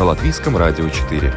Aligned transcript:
На 0.00 0.06
Латвийском 0.06 0.56
радио 0.56 0.88
4. 0.88 1.30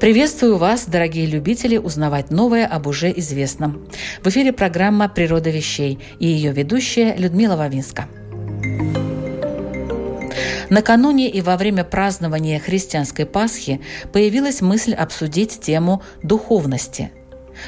Приветствую 0.00 0.56
вас, 0.56 0.86
дорогие 0.86 1.26
любители, 1.26 1.76
узнавать 1.76 2.32
новое 2.32 2.66
об 2.66 2.88
уже 2.88 3.12
известном. 3.16 3.86
В 4.24 4.26
эфире 4.26 4.52
программа 4.52 5.08
«Природа 5.08 5.50
вещей» 5.50 6.00
и 6.18 6.26
ее 6.26 6.50
ведущая 6.50 7.14
Людмила 7.16 7.54
Вавинска. 7.54 8.08
Накануне 10.70 11.28
и 11.30 11.40
во 11.40 11.56
время 11.56 11.84
празднования 11.84 12.58
христианской 12.58 13.26
Пасхи 13.26 13.80
появилась 14.12 14.60
мысль 14.60 14.94
обсудить 14.94 15.60
тему 15.60 16.02
духовности– 16.22 17.10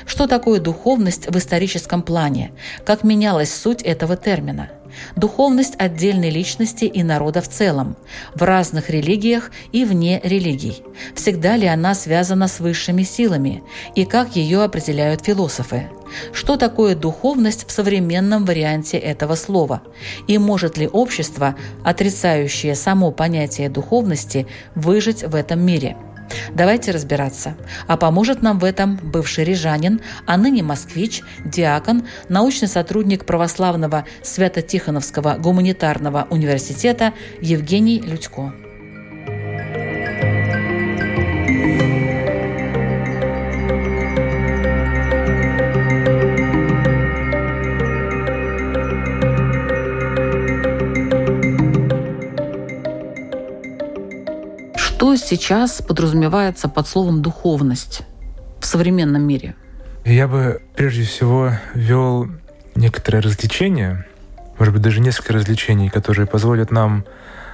что 0.05 0.27
такое 0.27 0.61
духовность 0.61 1.29
в 1.29 1.39
историческом 1.39 2.03
плане? 2.03 2.53
Как 2.85 3.05
менялась 3.05 3.55
суть 3.55 3.83
этого 3.83 4.17
термина? 4.17 4.71
Духовность 5.15 5.75
отдельной 5.79 6.31
личности 6.31 6.87
и 6.87 7.03
народа 7.03 7.43
в 7.43 7.49
целом, 7.49 7.97
в 8.35 8.43
разных 8.43 8.89
религиях 8.89 9.51
и 9.73 9.85
вне 9.85 10.21
религий. 10.23 10.83
Всегда 11.15 11.57
ли 11.57 11.67
она 11.67 11.95
связана 11.95 12.49
с 12.49 12.61
высшими 12.61 13.03
силами? 13.03 13.63
И 13.95 14.05
как 14.05 14.37
ее 14.37 14.63
определяют 14.63 15.25
философы? 15.25 15.89
Что 16.33 16.57
такое 16.57 16.95
духовность 16.95 17.67
в 17.69 17.73
современном 17.73 18.45
варианте 18.45 18.99
этого 18.99 19.35
слова? 19.35 19.83
И 20.27 20.39
может 20.39 20.77
ли 20.77 20.89
общество, 20.89 21.57
отрицающее 21.85 22.75
само 22.75 23.11
понятие 23.11 23.69
духовности, 23.69 24.47
выжить 24.75 25.23
в 25.23 25.35
этом 25.35 25.61
мире? 25.61 25.97
Давайте 26.53 26.91
разбираться. 26.91 27.57
А 27.87 27.97
поможет 27.97 28.43
нам 28.43 28.59
в 28.59 28.65
этом 28.65 28.97
бывший 28.97 29.45
рижанин, 29.45 30.01
а 30.27 30.37
ныне 30.37 30.63
москвич, 30.63 31.23
диакон, 31.45 32.05
научный 32.29 32.69
сотрудник 32.69 33.25
православного 33.25 34.05
Свято-Тихоновского 34.23 35.37
гуманитарного 35.39 36.27
университета 36.31 37.13
Евгений 37.41 38.01
Людько. 38.01 38.53
Сейчас 55.17 55.83
подразумевается 55.83 56.69
под 56.69 56.87
словом 56.89 57.23
«духовность» 57.23 58.03
в 58.61 58.67
современном 58.67 59.23
мире? 59.23 59.55
Я 60.05 60.29
бы 60.29 60.63
прежде 60.77 61.03
всего 61.05 61.53
ввел 61.75 62.29
некоторое 62.75 63.21
развлечение, 63.21 64.07
может 64.59 64.73
быть, 64.73 64.83
даже 64.83 65.01
несколько 65.01 65.33
развлечений, 65.33 65.89
которые 65.89 66.27
позволят 66.27 66.71
нам 66.71 67.05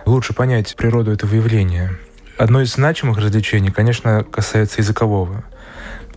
лучше 0.04 0.34
понять 0.34 0.74
природу 0.76 1.12
этого 1.12 1.34
явления. 1.34 1.92
Одно 2.38 2.60
из 2.60 2.72
значимых 2.72 3.18
развлечений, 3.18 3.70
конечно, 3.70 4.24
касается 4.24 4.80
языкового, 4.80 5.44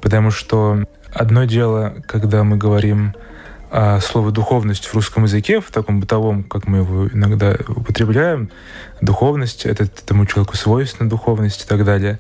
потому 0.02 0.32
что 0.32 0.84
одно 1.14 1.46
дело, 1.46 1.96
когда 2.08 2.44
мы 2.44 2.58
говорим 2.58 3.14
а 3.78 4.00
слово 4.00 4.32
«духовность» 4.32 4.86
в 4.86 4.94
русском 4.94 5.24
языке, 5.24 5.60
в 5.60 5.70
таком 5.70 6.00
бытовом, 6.00 6.44
как 6.44 6.66
мы 6.66 6.78
его 6.78 7.10
иногда 7.10 7.58
употребляем, 7.68 8.50
духовность— 9.02 9.66
это 9.66 9.84
этому 9.84 10.26
человеку 10.26 10.56
свойственна 10.56 11.10
духовность 11.10 11.66
и 11.66 11.68
так 11.68 11.84
далее. 11.84 12.18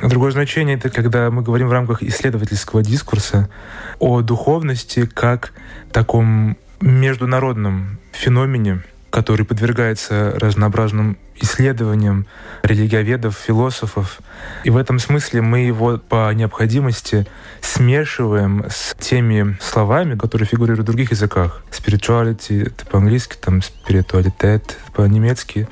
Другое 0.00 0.30
значение— 0.30 0.76
это 0.78 0.88
когда 0.88 1.30
мы 1.30 1.42
говорим 1.42 1.68
в 1.68 1.72
рамках 1.72 2.02
исследовательского 2.02 2.82
дискурса 2.82 3.50
о 3.98 4.22
духовности 4.22 5.04
как 5.04 5.52
таком 5.92 6.56
международном 6.80 7.98
феномене, 8.12 8.82
который 9.14 9.46
подвергается 9.46 10.34
разнообразным 10.40 11.16
исследованиям 11.36 12.26
религиоведов, 12.64 13.36
философов. 13.36 14.18
И 14.64 14.70
в 14.70 14.76
этом 14.76 14.98
смысле 14.98 15.40
мы 15.40 15.60
его 15.60 15.98
по 15.98 16.34
необходимости 16.34 17.24
смешиваем 17.60 18.64
с 18.68 18.96
теми 18.98 19.56
словами, 19.60 20.18
которые 20.18 20.48
фигурируют 20.48 20.80
в 20.80 20.84
других 20.90 21.12
языках. 21.12 21.62
Spirituality— 21.70 22.66
это 22.66 22.86
по-английски, 22.86 23.36
там 23.40 23.60
spiritualitet 23.60 24.72
по-немецки. 24.92 25.68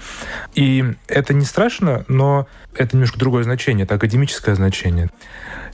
И 0.55 0.95
это 1.09 1.35
не 1.35 1.45
страшно, 1.45 2.05
но 2.07 2.47
это 2.77 2.95
немножко 2.95 3.19
другое 3.19 3.43
значение, 3.43 3.87
это 3.87 3.97
академическое 3.97 4.55
значение. 4.55 5.11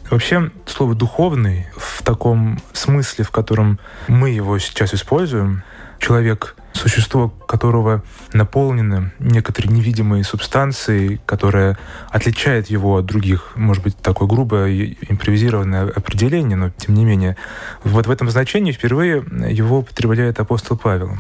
Вообще, 0.09 0.51
слово 0.65 0.95
«духовный» 0.95 1.67
в 1.77 2.03
таком 2.03 2.63
смысле, 2.73 3.27
в 3.27 3.31
котором 3.31 3.79
мы 4.07 4.31
его 4.31 4.59
сейчас 4.59 4.95
используем, 4.95 5.63
человек 5.99 6.57
существо 6.79 7.29
которого 7.29 8.03
наполнено 8.33 9.13
некоторой 9.19 9.73
невидимой 9.73 10.25
субстанцией, 10.25 11.21
которая 11.27 11.79
отличает 12.11 12.69
его 12.69 12.97
от 12.97 13.07
других, 13.07 13.53
может 13.57 13.83
быть, 13.83 13.97
такое 13.97 14.29
грубое 14.29 14.97
импровизированное 15.09 15.91
определение, 15.91 16.57
но 16.57 16.71
тем 16.71 16.95
не 16.95 17.05
менее. 17.05 17.37
Вот 17.85 18.07
в 18.07 18.11
этом 18.11 18.31
значении 18.31 18.73
впервые 18.73 19.25
его 19.51 19.79
употребляет 19.79 20.41
апостол 20.41 20.77
Павел 20.77 21.17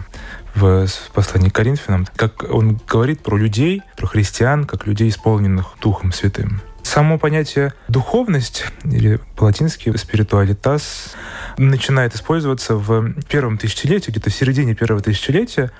в 0.54 0.86
послании 1.12 1.50
к 1.50 1.54
Коринфянам, 1.54 2.06
как 2.16 2.44
он 2.50 2.80
говорит 2.88 3.20
про 3.22 3.36
людей, 3.36 3.82
про 3.96 4.06
христиан, 4.06 4.64
как 4.64 4.86
людей, 4.86 5.08
исполненных 5.08 5.76
Духом 5.80 6.12
Святым. 6.12 6.60
Само 6.88 7.18
понятие 7.18 7.74
«духовность» 7.88 8.64
или 8.82 9.20
по-латински 9.36 9.94
«спиритуалитас» 9.94 11.14
начинает 11.58 12.14
использоваться 12.14 12.76
в 12.76 13.12
первом 13.28 13.58
тысячелетии, 13.58 14.10
где-то 14.10 14.30
в 14.30 14.34
середине 14.34 14.74
первого 14.74 15.02
тысячелетия, 15.02 15.70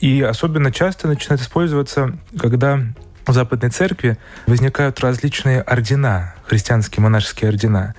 и 0.00 0.22
особенно 0.22 0.72
часто 0.72 1.06
начинает 1.06 1.40
использоваться, 1.40 2.18
когда 2.36 2.80
в 3.24 3.32
Западной 3.32 3.70
Церкви 3.70 4.18
возникают 4.48 4.98
различные 4.98 5.60
ордена, 5.60 6.34
христианские 6.48 7.00
монашеские 7.04 7.50
ордена. 7.50 7.94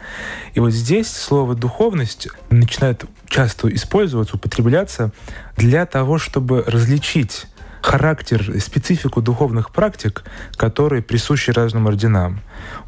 И 0.54 0.60
вот 0.60 0.74
здесь 0.74 1.10
слово 1.10 1.56
«духовность» 1.56 2.28
начинает 2.50 3.06
часто 3.30 3.74
использоваться, 3.74 4.36
употребляться 4.36 5.12
для 5.56 5.86
того, 5.86 6.18
чтобы 6.18 6.66
различить 6.68 7.48
характер, 7.88 8.54
специфику 8.60 9.22
духовных 9.22 9.72
практик, 9.72 10.24
которые 10.58 11.02
присущи 11.02 11.52
разным 11.52 11.88
орденам. 11.88 12.42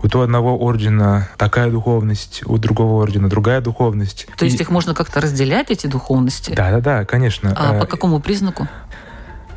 У 0.03 0.09
то 0.09 0.21
одного 0.21 0.57
ордена 0.57 1.29
такая 1.37 1.71
духовность, 1.71 2.43
у 2.45 2.57
другого 2.57 3.01
ордена 3.01 3.29
другая 3.29 3.61
духовность. 3.61 4.27
То 4.37 4.45
есть 4.45 4.59
их 4.59 4.69
можно 4.69 4.93
как-то 4.93 5.21
разделять, 5.21 5.71
эти 5.71 5.87
духовности? 5.87 6.53
Да, 6.53 6.71
да, 6.71 6.79
да, 6.81 7.05
конечно. 7.05 7.53
А 7.57 7.79
по 7.79 7.85
какому 7.85 8.19
признаку? 8.19 8.67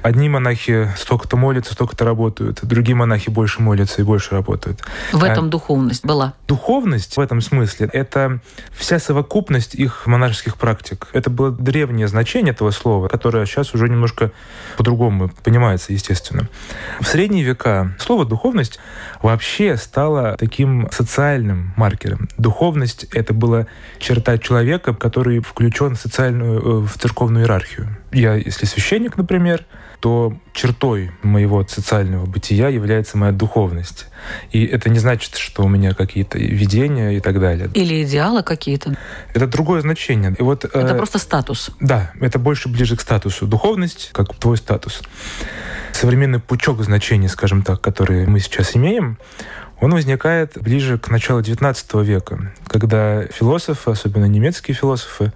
Одни 0.02 0.28
монахи 0.28 0.90
столько-то 0.96 1.36
молятся, 1.36 1.74
столько-то 1.74 2.04
работают, 2.04 2.60
другие 2.62 2.96
монахи 2.96 3.30
больше 3.30 3.62
молятся 3.62 4.02
и 4.02 4.04
больше 4.04 4.34
работают. 4.34 4.82
В 5.12 5.22
этом 5.22 5.46
а 5.46 5.48
духовность 5.48 6.04
была? 6.04 6.34
Духовность 6.48 7.16
в 7.16 7.20
этом 7.20 7.40
смысле— 7.40 7.88
это 7.92 8.40
вся 8.72 8.98
совокупность 8.98 9.74
их 9.74 10.06
монашеских 10.06 10.56
практик. 10.56 11.08
Это 11.12 11.30
было 11.30 11.52
древнее 11.52 12.08
значение 12.08 12.52
этого 12.52 12.72
слова, 12.72 13.08
которое 13.08 13.46
сейчас 13.46 13.74
уже 13.74 13.88
немножко 13.88 14.32
по-другому 14.76 15.30
понимается, 15.44 15.92
естественно. 15.92 16.48
В 17.00 17.06
средние 17.06 17.44
века 17.44 17.94
слово 17.98 18.24
«духовность» 18.24 18.80
вообще 19.22 19.76
стало 19.76 20.36
таким 20.36 20.88
социальным 20.90 21.72
маркером. 21.76 22.28
Духовность— 22.38 23.04
это 23.12 23.32
была 23.34 23.66
черта 23.98 24.38
человека, 24.38 24.94
который 24.94 25.40
включен 25.40 25.94
в 25.94 26.00
социальную, 26.00 26.60
э, 26.60 26.86
в 26.86 26.98
церковную 26.98 27.44
иерархию. 27.44 27.96
Я, 28.12 28.34
если 28.34 28.66
священник, 28.66 29.16
например, 29.16 29.64
то 30.00 30.36
чертой 30.52 31.12
моего 31.22 31.64
социального 31.66 32.26
бытия 32.26 32.68
является 32.68 33.16
моя 33.16 33.32
духовность. 33.32 34.06
И 34.50 34.64
это 34.64 34.90
не 34.90 34.98
значит, 34.98 35.36
что 35.36 35.62
у 35.62 35.68
меня 35.68 35.94
какие-то 35.94 36.38
видения 36.38 37.16
и 37.16 37.20
так 37.20 37.40
далее. 37.40 37.70
Или 37.74 38.02
идеалы 38.02 38.42
какие-то. 38.42 38.96
Это 39.32 39.46
другое 39.46 39.80
значение. 39.80 40.34
И 40.38 40.42
вот, 40.42 40.64
это 40.64 40.78
э, 40.80 40.96
просто 40.96 41.18
статус. 41.18 41.70
Да, 41.78 42.10
это 42.20 42.38
больше 42.38 42.68
ближе 42.68 42.96
к 42.96 43.00
статусу. 43.00 43.46
Духовность 43.46 44.10
как 44.12 44.34
твой 44.34 44.56
статус. 44.56 45.02
Современный 45.92 46.40
пучок 46.40 46.82
значений, 46.82 47.28
скажем 47.28 47.62
так, 47.62 47.80
которые 47.80 48.26
мы 48.26 48.40
сейчас 48.40 48.74
имеем, 48.74 49.18
он 49.80 49.92
возникает 49.92 50.60
ближе 50.60 50.98
к 50.98 51.10
началу 51.10 51.40
XIX 51.40 52.04
века, 52.04 52.52
когда 52.66 53.24
философы, 53.26 53.90
особенно 53.90 54.26
немецкие 54.26 54.74
философы, 54.74 55.32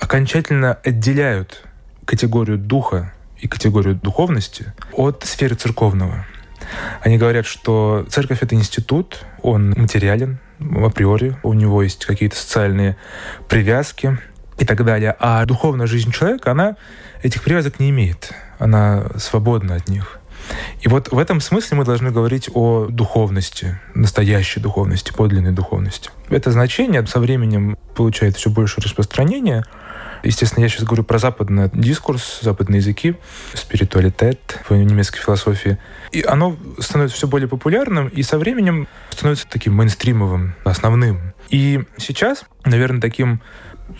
окончательно 0.00 0.74
отделяют 0.74 1.65
категорию 2.06 2.56
духа 2.56 3.12
и 3.38 3.48
категорию 3.48 3.96
духовности 3.96 4.72
от 4.92 5.24
сферы 5.24 5.56
церковного. 5.56 6.24
Они 7.02 7.18
говорят, 7.18 7.44
что 7.44 8.06
церковь— 8.08 8.38
это 8.42 8.54
институт, 8.54 9.24
он 9.42 9.70
материален 9.76 10.38
априори, 10.58 11.36
у 11.42 11.52
него 11.52 11.82
есть 11.82 12.06
какие-то 12.06 12.36
социальные 12.36 12.96
привязки 13.48 14.18
и 14.58 14.64
так 14.64 14.84
далее. 14.84 15.14
А 15.18 15.44
духовная 15.44 15.86
жизнь 15.86 16.12
человека, 16.12 16.52
она 16.52 16.76
этих 17.22 17.42
привязок 17.42 17.78
не 17.78 17.90
имеет. 17.90 18.32
Она 18.58 19.04
свободна 19.18 19.74
от 19.74 19.88
них. 19.88 20.18
И 20.80 20.88
вот 20.88 21.10
в 21.10 21.18
этом 21.18 21.40
смысле 21.40 21.78
мы 21.78 21.84
должны 21.84 22.10
говорить 22.10 22.48
о 22.54 22.86
духовности, 22.86 23.78
настоящей 23.94 24.60
духовности, 24.60 25.12
подлинной 25.12 25.52
духовности. 25.52 26.10
Это 26.30 26.52
значение 26.52 27.04
со 27.06 27.18
временем 27.20 27.76
получает 27.94 28.36
все 28.36 28.48
больше 28.48 28.80
распространения— 28.80 29.64
Естественно, 30.26 30.64
я 30.64 30.68
сейчас 30.68 30.82
говорю 30.82 31.04
про 31.04 31.18
западный 31.18 31.70
дискурс, 31.72 32.40
западные 32.42 32.78
языки, 32.78 33.14
спиритуалитет 33.54 34.58
в 34.68 34.74
немецкой 34.74 35.20
философии. 35.20 35.78
И 36.10 36.22
оно 36.22 36.56
становится 36.80 37.16
все 37.16 37.28
более 37.28 37.48
популярным, 37.48 38.08
и 38.08 38.22
со 38.22 38.36
временем 38.36 38.88
становится 39.10 39.46
таким 39.48 39.74
мейнстримовым, 39.74 40.54
основным. 40.64 41.32
И 41.48 41.84
сейчас, 41.96 42.44
наверное, 42.64 43.00
таким 43.00 43.40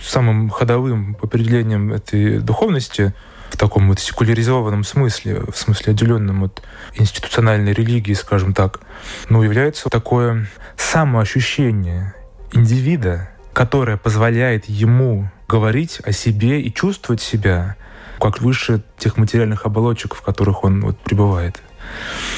самым 0.03 0.51
ходовым 0.51 1.17
определением 1.23 1.93
этой 1.93 2.41
духовности 2.41 3.15
в 3.51 3.57
таком 3.57 3.87
вот 3.89 4.01
секуляризованном 4.01 4.83
смысле, 4.83 5.43
в 5.43 5.57
смысле 5.57 5.93
отделенном 5.93 6.43
от 6.43 6.61
институциональной 6.97 7.73
религии, 7.73 8.15
скажем 8.15 8.53
так, 8.53 8.81
ну, 9.29 9.45
является 9.45 9.89
такое 9.91 10.49
самоощущение 10.77 12.15
индивида, 12.53 13.31
которое 13.53 13.97
позволяет 13.97 14.65
ему 14.65 15.31
говорить 15.49 16.01
о 16.05 16.13
себе 16.13 16.61
и 16.61 16.73
чувствовать 16.73 17.21
себя 17.21 17.77
как 18.21 18.41
выше 18.41 18.83
тех 18.99 19.17
материальных 19.17 19.67
оболочек, 19.67 20.15
в 20.15 20.23
которых 20.23 20.65
он 20.65 20.81
вот 20.81 20.99
пребывает. 20.99 21.63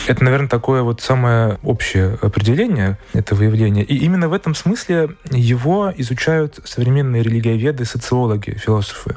Это, 0.07 0.25
наверное, 0.25 0.49
такое 0.49 0.83
вот 0.83 1.01
самое 1.01 1.59
общее 1.63 2.19
определение 2.21 2.99
этого 3.15 3.43
явления. 3.43 3.83
И 3.83 3.97
именно 3.97 4.29
в 4.29 4.33
этом 4.33 4.55
смысле 4.55 5.11
его 5.31 5.93
изучают 5.97 6.61
современные 6.65 7.23
религиоведы, 7.23 7.85
социологи, 7.85 8.59
философы. 8.59 9.17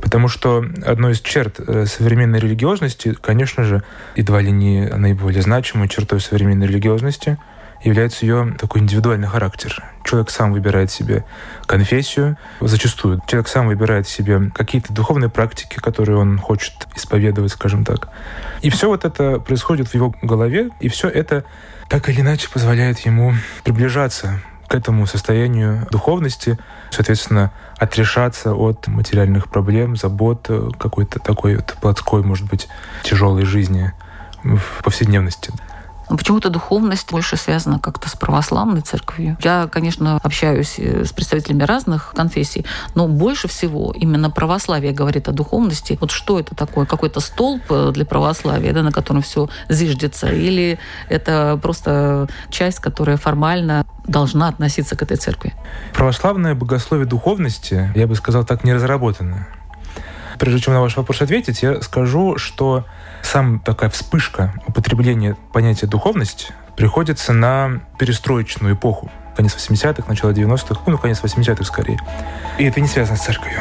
Потому 0.00 0.28
что 0.28 0.64
одной 0.84 1.12
из 1.12 1.20
черт 1.20 1.60
э, 1.60 1.86
современной 1.86 2.40
религиозности, 2.40 3.16
конечно 3.20 3.62
же, 3.64 3.82
едва 4.16 4.40
ли 4.40 4.50
не 4.50 4.88
наиболее 4.88 5.42
значимой 5.42 5.88
чертой 5.88 6.20
современной 6.20 6.66
религиозности— 6.66 7.38
является 7.86 8.26
ее 8.26 8.54
такой 8.58 8.80
индивидуальный 8.80 9.28
характер. 9.28 9.82
Человек 10.04 10.30
сам 10.30 10.52
выбирает 10.52 10.90
себе 10.90 11.24
конфессию, 11.66 12.36
зачастую. 12.60 13.20
Человек 13.26 13.48
сам 13.48 13.68
выбирает 13.68 14.08
себе 14.08 14.50
какие-то 14.54 14.92
духовные 14.92 15.30
практики, 15.30 15.76
которые 15.76 16.18
он 16.18 16.38
хочет 16.38 16.74
исповедовать, 16.96 17.52
скажем 17.52 17.84
так. 17.84 18.08
И 18.62 18.70
все 18.70 18.88
вот 18.88 19.04
это 19.04 19.38
происходит 19.40 19.88
в 19.88 19.94
его 19.94 20.14
голове, 20.22 20.70
и 20.80 20.88
все 20.88 21.08
это 21.08 21.44
так 21.88 22.08
или 22.08 22.20
иначе 22.20 22.48
позволяет 22.50 22.98
ему 23.00 23.34
приближаться 23.64 24.40
к 24.68 24.74
этому 24.74 25.06
состоянию 25.06 25.86
духовности, 25.92 26.58
соответственно, 26.90 27.52
отрешаться 27.78 28.52
от 28.54 28.88
материальных 28.88 29.48
проблем, 29.48 29.94
забот, 29.94 30.50
какой-то 30.78 31.20
такой 31.20 31.56
вот 31.56 31.76
плотской, 31.80 32.22
может 32.22 32.48
быть, 32.48 32.66
тяжелой 33.04 33.44
жизни 33.44 33.92
в 34.42 34.82
повседневности. 34.82 35.52
Почему-то 36.08 36.50
духовность 36.50 37.10
больше 37.10 37.36
связана 37.36 37.78
как-то 37.78 38.08
с 38.08 38.14
православной 38.14 38.80
церковью. 38.80 39.36
Я, 39.42 39.68
конечно, 39.70 40.18
общаюсь 40.22 40.76
э, 40.78 41.04
с 41.04 41.12
представителями 41.12 41.64
разных 41.64 42.12
конфессий, 42.14 42.64
но 42.94 43.08
больше 43.08 43.48
всего 43.48 43.92
именно 43.92 44.30
православие 44.30 44.92
говорит 44.92 45.28
о 45.28 45.32
духовности. 45.32 45.98
Вот 46.00 46.12
что 46.12 46.38
это 46.38 46.54
такое? 46.54 46.86
Какой-то 46.86 47.20
столб 47.20 47.62
э, 47.70 47.90
для 47.92 48.04
православия, 48.04 48.72
да, 48.72 48.82
на 48.82 48.92
котором 48.92 49.22
все 49.22 49.48
зиждется? 49.68 50.28
Или 50.28 50.78
это 51.08 51.58
просто 51.60 52.28
часть, 52.50 52.78
которая 52.78 53.16
формально 53.16 53.84
должна 54.06 54.48
относиться 54.48 54.96
к 54.96 55.02
этой 55.02 55.16
церкви? 55.16 55.54
Православное 55.92 56.54
богословие 56.54 57.06
духовности, 57.06 57.92
я 57.96 58.06
бы 58.06 58.14
сказал 58.14 58.44
так, 58.44 58.62
не 58.64 58.72
разработано. 58.72 59.48
Прежде 60.38 60.60
чем 60.60 60.74
на 60.74 60.80
ваш 60.80 60.96
вопрос 60.96 61.22
ответить, 61.22 61.62
я 61.62 61.80
скажу, 61.80 62.36
что 62.38 62.84
сам 63.26 63.58
такая 63.58 63.90
вспышка 63.90 64.54
употребления 64.66 65.36
понятия 65.52 65.86
духовность 65.86 66.52
приходится 66.76 67.32
на 67.32 67.80
перестроечную 67.98 68.74
эпоху. 68.74 69.10
Конец 69.36 69.54
80-х, 69.56 70.04
начало 70.08 70.30
90-х, 70.30 70.80
ну, 70.86 70.96
конец 70.96 71.20
80-х 71.22 71.64
скорее. 71.64 71.98
И 72.58 72.64
это 72.64 72.80
не 72.80 72.86
связано 72.86 73.18
с 73.18 73.22
церковью. 73.22 73.60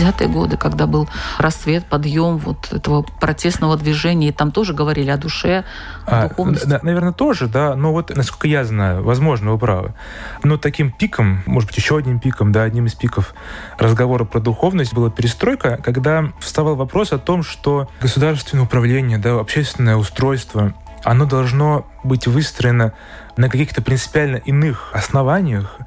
60-е 0.00 0.28
годы, 0.28 0.56
когда 0.56 0.86
был 0.86 1.08
расцвет, 1.38 1.84
подъем 1.86 2.38
вот 2.38 2.72
этого 2.72 3.02
протестного 3.02 3.76
движения, 3.76 4.28
и 4.28 4.32
там 4.32 4.50
тоже 4.50 4.74
говорили 4.74 5.10
о 5.10 5.16
душе, 5.16 5.64
о 6.06 6.24
а, 6.24 6.28
духовности. 6.28 6.66
Да, 6.66 6.80
наверное, 6.82 7.12
тоже, 7.12 7.46
да, 7.46 7.74
но 7.74 7.92
вот, 7.92 8.14
насколько 8.14 8.48
я 8.48 8.64
знаю, 8.64 9.02
возможно, 9.02 9.52
вы 9.52 9.58
правы. 9.58 9.94
Но 10.42 10.56
таким 10.56 10.90
пиком, 10.90 11.42
может 11.46 11.68
быть, 11.68 11.76
еще 11.76 11.98
одним 11.98 12.18
пиком, 12.20 12.52
да, 12.52 12.62
одним 12.62 12.86
из 12.86 12.94
пиков 12.94 13.34
разговора 13.78 14.24
про 14.24 14.40
духовность 14.40 14.94
была 14.94 15.10
перестройка, 15.10 15.78
когда 15.82 16.32
вставал 16.40 16.76
вопрос 16.76 17.12
о 17.12 17.18
том, 17.18 17.42
что 17.42 17.88
государственное 18.00 18.64
управление, 18.64 19.18
да, 19.18 19.38
общественное 19.38 19.96
устройство, 19.96 20.74
оно 21.04 21.24
должно 21.24 21.86
быть 22.04 22.26
выстроено 22.26 22.92
на 23.36 23.48
каких-то 23.48 23.82
принципиально 23.82 24.36
иных 24.36 24.90
основаниях, 24.92 25.78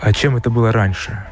а 0.00 0.12
чем 0.12 0.36
это 0.36 0.50
было 0.50 0.72
раньше. 0.72 1.26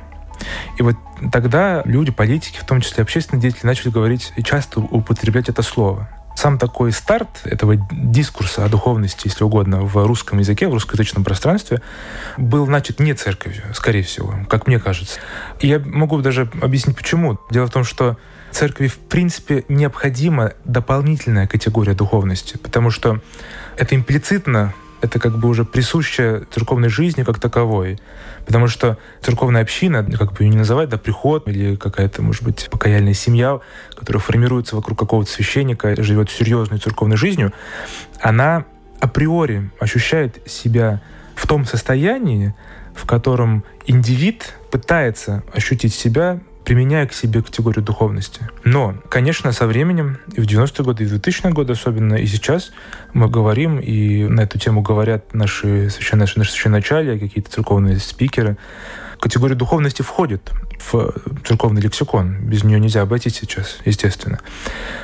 И 0.79 0.83
вот 0.83 0.97
тогда 1.31 1.83
люди, 1.85 2.11
политики, 2.11 2.59
в 2.59 2.65
том 2.65 2.81
числе 2.81 3.03
общественные 3.03 3.43
деятели, 3.43 3.67
начали 3.67 3.91
говорить 3.91 4.33
и 4.37 4.43
часто 4.43 4.81
употреблять 4.81 5.49
это 5.49 5.63
слово. 5.63 6.09
Сам 6.35 6.59
такой 6.59 6.93
старт 6.93 7.43
этого 7.45 7.77
дискурса 7.93 8.65
о 8.65 8.69
духовности, 8.69 9.29
если 9.29 9.45
угодно, 9.45 9.83
в 9.83 10.07
русском 10.07 10.39
языке, 10.39 10.67
в 10.67 10.73
русскоязычном 10.73 11.25
пространстве, 11.25 11.83
был 12.39 12.67
начат 12.67 13.01
не 13.01 13.13
церковью, 13.13 13.63
скорее 13.75 14.03
всего, 14.03 14.35
как 14.49 14.67
мне 14.67 14.79
кажется. 14.79 15.21
И 15.61 15.69
я 15.69 15.79
могу 15.79 16.21
даже 16.23 16.51
объяснить, 16.63 16.97
почему. 16.97 17.39
Дело 17.51 17.67
в 17.67 17.71
том, 17.71 17.85
что 17.85 18.17
церкви, 18.51 18.87
в 18.87 18.99
принципе, 18.99 19.65
необходима 19.69 20.53
дополнительная 20.65 21.47
категория 21.47 21.95
духовности, 21.95 22.57
потому 22.57 22.91
что 22.91 23.21
это 23.77 23.95
имплицитно 23.95 24.73
это 25.03 25.19
как 25.19 25.37
бы 25.37 25.49
уже 25.49 25.65
присуще 25.65 26.45
церковной 26.51 26.89
жизни 26.89 27.25
как 27.25 27.39
таковой. 27.39 27.99
Потому 28.47 28.69
что 28.69 28.99
церковная 29.21 29.63
община, 29.63 30.05
как 30.05 30.33
бы 30.33 30.45
ее 30.45 30.51
не 30.51 30.57
называть, 30.57 30.89
да, 30.89 30.97
приход 30.97 31.49
или 31.49 31.77
какая-то, 31.77 32.23
может 32.23 32.43
быть, 32.45 32.69
покаяльная 32.71 33.13
семья, 33.13 33.61
которая 33.95 34.21
формируется 34.21 34.77
вокруг 34.77 34.99
какого-то 34.99 35.31
священника, 35.31 36.01
живет 36.03 36.31
серьезной 36.31 36.79
церковной 36.79 37.17
жизнью, 37.17 37.53
она 38.21 38.65
априори 39.01 39.71
ощущает 39.81 40.41
себя 40.49 41.03
в 41.35 41.47
том 41.49 41.67
состоянии, 41.67 42.55
в 42.95 43.05
котором 43.05 43.65
индивид 43.87 44.55
пытается 44.71 45.43
ощутить 45.53 45.95
себя 45.95 46.41
применяя 46.73 47.07
к 47.07 47.13
себе 47.13 47.43
категорию 47.43 47.85
духовности. 47.85 48.49
Но, 48.65 48.95
конечно, 49.11 49.53
со 49.53 49.67
временем, 49.67 50.17
и 50.33 50.41
в 50.41 50.47
90-е 50.47 50.83
годы, 50.83 51.05
и 51.05 51.07
в 51.07 51.13
2000-е 51.13 51.53
годы 51.53 51.75
особенно, 51.75 52.15
и 52.15 52.25
сейчас 52.25 52.73
мы 53.13 53.29
говорим, 53.29 53.79
и 53.79 54.25
на 54.25 54.41
эту 54.41 54.59
тему 54.59 54.81
говорят 54.81 55.35
наши, 55.35 55.91
священные, 55.91 56.27
наши 56.35 56.51
священначалия, 56.51 57.19
какие-то 57.19 57.51
церковные 57.51 57.99
спикеры, 57.99 58.57
категория 59.23 59.55
духовности 59.55 60.03
входит 60.03 60.51
в 60.91 61.15
церковный 61.45 61.81
лексикон. 61.81 62.35
Без 62.41 62.65
нее 62.65 62.81
нельзя 62.81 63.03
обойтись 63.03 63.37
сейчас, 63.37 63.79
естественно. 63.85 64.41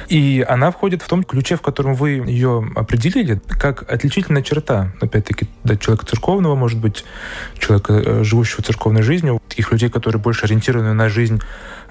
И 0.08 0.44
она 0.46 0.72
входит 0.72 1.02
в 1.02 1.08
том 1.08 1.22
ключе, 1.22 1.54
в 1.54 1.62
котором 1.62 1.94
вы 1.94 2.10
ее 2.26 2.68
определили, 2.74 3.40
как 3.46 3.88
отличительная 3.88 4.42
черта, 4.42 4.92
опять-таки, 5.00 5.48
да, 5.62 5.76
человека 5.76 6.04
церковного, 6.04 6.56
может 6.56 6.80
быть, 6.80 7.04
человека, 7.60 7.92
э, 7.92 8.24
живущего 8.24 8.64
церковной 8.64 9.02
жизнью, 9.02 9.40
таких 9.48 9.70
людей, 9.70 9.88
которые 9.88 10.20
больше 10.20 10.46
ориентированы 10.46 10.94
на 10.94 11.08
жизнь 11.08 11.40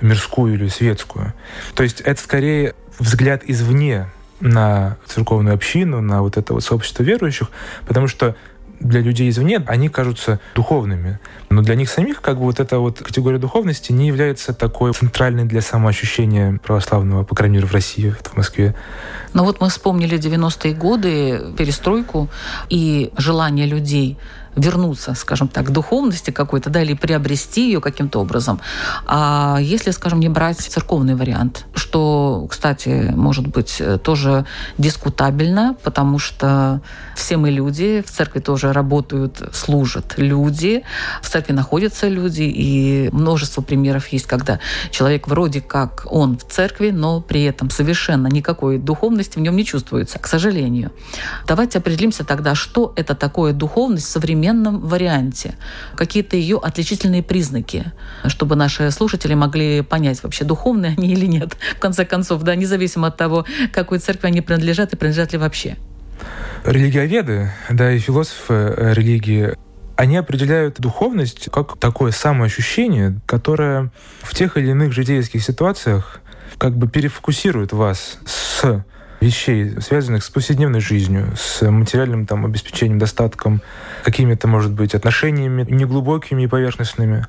мирскую 0.02 0.56
или 0.56 0.68
светскую. 0.68 1.34
То 1.76 1.84
есть 1.84 2.02
это 2.02 2.22
скорее 2.22 2.76
взгляд 3.00 3.44
извне 3.46 4.10
на 4.42 4.98
церковную 5.06 5.56
общину, 5.56 6.02
на 6.02 6.22
вот 6.22 6.36
это 6.36 6.54
вот 6.54 6.64
сообщество 6.66 7.04
верующих, 7.04 7.48
потому 7.88 8.10
что 8.10 8.36
для 8.80 9.02
людей 9.02 9.30
извне 9.30 9.64
они 9.66 9.90
кажутся 9.90 10.40
духовными. 10.56 11.20
Но 11.50 11.62
для 11.62 11.76
них 11.76 11.90
самих 11.90 12.22
как 12.22 12.38
бы 12.38 12.44
вот 12.44 12.60
эта 12.60 12.80
вот 12.80 13.00
категория 13.00 13.38
духовности 13.38 13.92
не 13.92 14.08
является 14.08 14.54
такой 14.54 14.94
центральной 14.94 15.46
для 15.46 15.62
самоощущения 15.62 16.60
православного, 16.64 17.24
по 17.24 17.36
крайней 17.36 17.56
мере, 17.58 17.68
в 17.68 17.74
России, 17.74 18.10
в 18.10 18.38
Москве. 18.38 18.76
Но 19.34 19.44
вот 19.44 19.62
мы 19.62 19.70
вспомнили 19.70 20.18
90-е 20.18 20.74
годы, 20.74 21.54
перестройку 21.58 22.30
и 22.70 23.12
желание 23.18 23.66
людей 23.66 24.18
вернуться, 24.58 25.14
скажем 25.14 25.48
так, 25.48 25.68
к 25.68 25.70
духовности 25.70 26.32
какой-то, 26.32 26.70
да, 26.70 26.82
или 26.82 26.94
приобрести 26.94 27.68
ее 27.68 27.80
каким-то 27.80 28.20
образом. 28.20 28.60
А 29.06 29.60
если, 29.62 29.92
скажем, 29.92 30.20
не 30.20 30.30
брать 30.30 30.58
церковный 30.58 31.16
вариант, 31.16 31.66
что, 31.76 32.48
кстати, 32.50 33.14
может 33.16 33.48
быть 33.48 33.82
тоже 34.04 34.46
дискутабельно, 34.78 35.76
потому 35.84 36.20
что 36.20 36.82
все 37.16 37.38
мы 37.38 37.52
люди, 37.52 38.04
в 38.06 38.12
церкви 38.12 38.40
тоже 38.40 38.74
работают, 38.74 39.42
служат 39.54 40.16
люди, 40.18 40.84
в 41.22 41.30
церкви 41.30 41.54
находятся 41.54 42.08
люди, 42.08 42.42
и 42.44 43.10
множество 43.12 43.62
примеров 43.62 44.08
есть, 44.08 44.26
когда 44.26 44.60
человек 44.90 45.28
вроде 45.28 45.62
как 45.62 46.08
он 46.10 46.38
в 46.38 46.44
церкви, 46.52 46.90
но 46.90 47.22
при 47.22 47.44
этом 47.44 47.70
совершенно 47.70 48.28
никакой 48.28 48.80
духовности 48.80 49.38
в 49.38 49.42
нем 49.42 49.56
не 49.56 49.66
чувствуется, 49.66 50.18
к 50.18 50.28
сожалению. 50.28 50.92
Давайте 51.48 51.78
определимся 51.78 52.24
тогда, 52.24 52.56
что 52.56 52.92
это 52.96 53.14
такое 53.14 53.54
духовность 53.54 54.10
современная 54.10 54.47
современном 54.48 54.80
варианте, 54.80 55.56
какие-то 55.96 56.38
ее 56.38 56.58
отличительные 56.58 57.22
признаки, 57.22 57.92
чтобы 58.28 58.56
наши 58.56 58.92
слушатели 58.92 59.34
могли 59.34 59.82
понять, 59.82 60.24
вообще 60.24 60.46
духовные 60.46 60.96
они 60.98 61.12
или 61.14 61.26
нет, 61.26 61.58
в 61.76 61.80
конце 61.80 62.06
концов, 62.06 62.44
да, 62.44 62.56
независимо 62.56 63.08
от 63.08 63.18
того, 63.18 63.46
какой 63.74 64.00
церкви 64.00 64.28
они 64.28 64.42
принадлежат 64.42 64.94
и 64.94 64.96
принадлежат 64.96 65.34
ли 65.34 65.40
вообще. 65.40 65.76
Религиоведы, 66.64 67.52
да, 67.70 67.92
и 67.92 68.00
философы 68.00 68.54
э, 68.54 68.94
религии 68.94 69.56
они 69.96 70.16
определяют 70.16 70.80
духовность 70.80 71.50
как 71.52 71.78
такое 71.78 72.12
самоощущение, 72.12 73.20
которое 73.26 73.92
в 74.22 74.34
тех 74.36 74.58
или 74.58 74.70
иных 74.70 74.94
житейских 74.94 75.44
ситуациях 75.44 76.22
как 76.58 76.78
бы 76.78 76.88
перефокусирует 76.88 77.74
вас 77.74 78.20
с 78.26 78.84
вещей, 79.20 79.80
связанных 79.82 80.24
с 80.24 80.30
повседневной 80.30 80.80
жизнью, 80.80 81.34
с 81.36 81.70
материальным 81.70 82.26
там, 82.26 82.46
обеспечением, 82.46 83.00
достатком, 83.00 83.62
какими-то, 84.04 84.48
может 84.48 84.72
быть, 84.72 84.96
отношениями 84.96 85.66
неглубокими 85.70 86.44
и 86.44 86.48
поверхностными, 86.48 87.26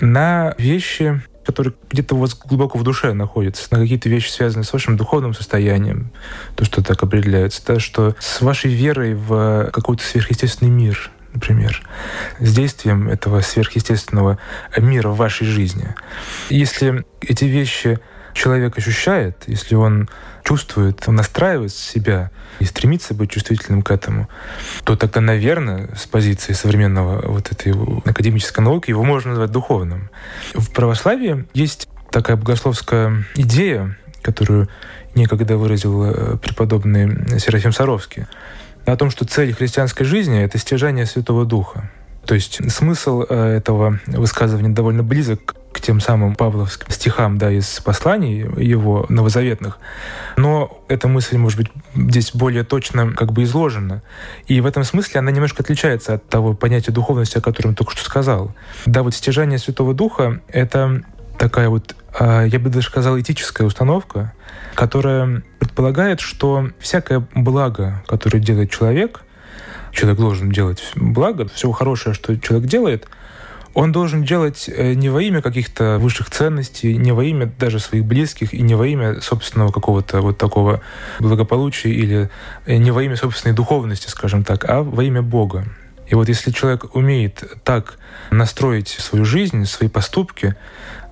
на 0.00 0.54
вещи, 0.58 1.22
которые 1.44 1.74
где-то 1.90 2.14
у 2.14 2.18
вас 2.18 2.34
глубоко 2.34 2.78
в 2.78 2.82
душе 2.82 3.12
находятся, 3.12 3.66
на 3.70 3.80
какие-то 3.80 4.08
вещи, 4.08 4.30
связанные 4.30 4.64
с 4.64 4.72
вашим 4.72 4.96
духовным 4.96 5.34
состоянием, 5.34 6.10
то, 6.54 6.64
что 6.64 6.82
так 6.82 7.02
определяется, 7.02 7.62
да, 7.66 7.80
что 7.80 8.14
с 8.18 8.40
вашей 8.40 8.72
верой 8.72 9.14
в 9.14 9.70
какой-то 9.72 10.04
сверхъестественный 10.04 10.70
мир, 10.70 11.10
например, 11.32 11.82
с 12.38 12.54
действием 12.54 13.08
этого 13.08 13.40
сверхъестественного 13.40 14.38
мира 14.76 15.08
в 15.08 15.16
вашей 15.16 15.46
жизни. 15.46 15.94
Если 16.50 17.04
эти 17.20 17.46
вещи 17.46 17.98
человек 18.34 18.76
ощущает, 18.78 19.44
если 19.46 19.74
он 19.74 20.08
чувствует, 20.44 21.06
настраивает 21.06 21.72
себя 21.72 22.30
и 22.58 22.64
стремится 22.64 23.14
быть 23.14 23.30
чувствительным 23.30 23.82
к 23.82 23.90
этому, 23.90 24.28
то 24.84 24.96
тогда, 24.96 25.20
наверное, 25.20 25.90
с 25.96 26.06
позиции 26.06 26.52
современного 26.52 27.26
вот 27.26 27.52
этой 27.52 27.72
академической 28.04 28.60
науки 28.60 28.90
его 28.90 29.02
можно 29.02 29.30
назвать 29.30 29.50
духовным. 29.50 30.10
В 30.54 30.70
православии 30.70 31.46
есть 31.54 31.88
такая 32.10 32.36
богословская 32.36 33.24
идея, 33.34 33.96
которую 34.22 34.68
некогда 35.14 35.56
выразил 35.56 36.04
э, 36.04 36.36
преподобный 36.36 37.38
Серафим 37.38 37.72
Саровский, 37.72 38.26
о 38.86 38.96
том, 38.96 39.10
что 39.10 39.24
цель 39.24 39.52
христианской 39.52 40.06
жизни— 40.06 40.40
это 40.42 40.58
стяжание 40.58 41.06
Святого 41.06 41.44
Духа. 41.44 41.90
То 42.26 42.34
есть 42.34 42.60
смысл 42.70 43.24
э, 43.28 43.56
этого 43.56 43.98
высказывания 44.06 44.68
довольно 44.68 45.02
близок 45.02 45.54
к 45.72 45.80
тем 45.80 46.00
самым 46.00 46.34
павловским 46.34 46.90
стихам 46.90 47.38
да, 47.38 47.50
из 47.50 47.80
посланий 47.80 48.40
его 48.62 49.06
новозаветных. 49.08 49.78
Но 50.36 50.82
эта 50.88 51.06
мысль, 51.06 51.36
может 51.36 51.58
быть, 51.58 51.68
здесь 51.94 52.32
более 52.34 52.64
точно 52.64 53.12
как 53.12 53.32
бы 53.32 53.44
изложена. 53.44 54.02
И 54.46 54.60
в 54.60 54.66
этом 54.66 54.82
смысле 54.82 55.20
она 55.20 55.30
немножко 55.30 55.62
отличается 55.62 56.14
от 56.14 56.28
того 56.28 56.54
понятия 56.54 56.90
духовности, 56.90 57.38
о 57.38 57.40
котором 57.40 57.74
только 57.74 57.92
что 57.92 58.04
сказал. 58.04 58.52
Да, 58.84 59.02
вот 59.02 59.14
стяжание 59.14 59.58
Святого 59.58 59.94
Духа— 59.94 60.40
это 60.48 61.02
такая 61.38 61.68
вот, 61.68 61.94
а, 62.18 62.44
я 62.44 62.58
бы 62.58 62.68
даже 62.68 62.88
сказал, 62.88 63.18
этическая 63.18 63.66
установка, 63.66 64.32
которая 64.74 65.42
предполагает, 65.60 66.20
что 66.20 66.70
всякое 66.80 67.26
благо, 67.34 68.02
которое 68.08 68.40
делает 68.40 68.70
человек, 68.70 69.22
человек 69.92 70.18
должен 70.18 70.50
делать 70.50 70.82
благо, 70.96 71.48
все 71.48 71.70
хорошее, 71.70 72.14
что 72.14 72.36
человек 72.38 72.68
делает— 72.68 73.06
он 73.74 73.92
должен 73.92 74.24
делать 74.24 74.68
э, 74.68 74.94
не 74.94 75.08
во 75.08 75.22
имя 75.22 75.42
каких-то 75.42 75.98
высших 75.98 76.30
ценностей, 76.30 76.96
не 76.96 77.12
во 77.12 77.24
имя 77.24 77.46
даже 77.58 77.78
своих 77.78 78.04
близких 78.04 78.52
и 78.52 78.62
не 78.62 78.74
во 78.74 78.86
имя 78.86 79.20
собственного 79.20 79.70
какого-то 79.70 80.20
вот 80.20 80.38
такого 80.38 80.80
благополучия 81.20 81.90
или 81.90 82.30
э, 82.66 82.76
не 82.76 82.90
во 82.90 83.02
имя 83.02 83.16
собственной 83.16 83.54
духовности, 83.54 84.08
скажем 84.08 84.44
так, 84.44 84.68
а 84.68 84.82
во 84.82 85.04
имя 85.04 85.22
Бога. 85.22 85.66
И 86.08 86.14
вот 86.14 86.28
если 86.28 86.50
человек 86.50 86.96
умеет 86.96 87.44
так 87.62 87.94
настроить 88.32 88.88
свою 88.88 89.24
жизнь, 89.24 89.64
свои 89.66 89.88
поступки, 89.88 90.56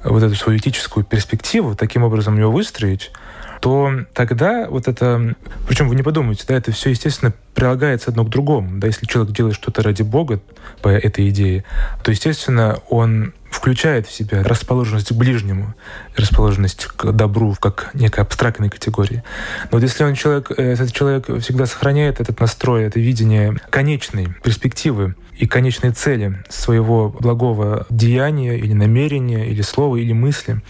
вот 0.02 0.22
эту 0.22 0.34
свою 0.34 0.58
этическую 0.58 1.04
перспективу, 1.04 1.76
таким 1.76 2.02
образом 2.02 2.36
ее 2.36 2.50
выстроить, 2.50 3.12
то 3.60 4.04
тогда 4.14 4.68
вот 4.68 4.88
это... 4.88 5.34
Причем 5.66 5.88
вы 5.88 5.96
не 5.96 6.02
подумайте, 6.02 6.44
да, 6.46 6.56
это 6.56 6.72
все, 6.72 6.90
естественно, 6.90 7.32
прилагается 7.54 8.10
одно 8.10 8.24
к 8.24 8.30
другому. 8.30 8.78
Да, 8.78 8.86
если 8.86 9.06
человек 9.06 9.34
делает 9.34 9.54
что-то 9.54 9.82
ради 9.82 10.02
Бога 10.02 10.40
по 10.82 10.88
этой 10.88 11.28
идее, 11.30 11.64
то, 12.02 12.10
естественно, 12.10 12.78
он 12.88 13.32
включает 13.58 14.06
в 14.06 14.12
себя 14.12 14.44
расположенность 14.44 15.08
к 15.08 15.16
ближнему, 15.16 15.74
расположенность 16.16 16.86
к 16.86 17.10
добру 17.10 17.56
как 17.58 17.90
некой 17.92 18.22
абстрактной 18.22 18.70
категории. 18.70 19.24
Но 19.64 19.78
вот 19.78 19.82
если 19.82 20.04
он 20.04 20.14
человек, 20.14 20.52
э, 20.56 20.62
этот 20.62 20.92
человек 20.92 21.26
всегда 21.40 21.66
сохраняет 21.66 22.20
этот 22.20 22.38
настрой, 22.38 22.84
это 22.84 23.00
видение 23.00 23.56
конечной 23.70 24.28
перспективы 24.44 25.16
и 25.36 25.46
конечной 25.46 25.90
цели 25.90 26.44
своего 26.48 27.08
благого 27.08 27.84
деяния 27.90 28.56
или 28.56 28.74
намерения, 28.74 29.50
или 29.50 29.62
слова, 29.62 29.96
или 29.96 30.12
мысли, 30.12 30.62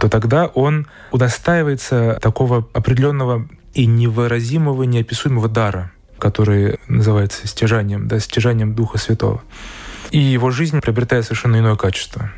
то 0.00 0.08
тогда 0.08 0.46
он 0.46 0.88
удостаивается 1.12 2.18
такого 2.20 2.66
определенного 2.72 3.48
и 3.74 3.86
невыразимого, 3.86 4.82
неописуемого 4.82 5.48
дара, 5.48 5.92
который 6.18 6.80
называется 6.88 7.46
стяжанием, 7.46 8.08
да, 8.08 8.18
стяжанием 8.18 8.74
Духа 8.74 8.98
Святого. 8.98 9.40
И 10.10 10.18
его 10.18 10.50
жизнь 10.50 10.80
приобретает 10.80 11.24
совершенно 11.24 11.56
иное 11.56 11.76
качество. 11.76 12.30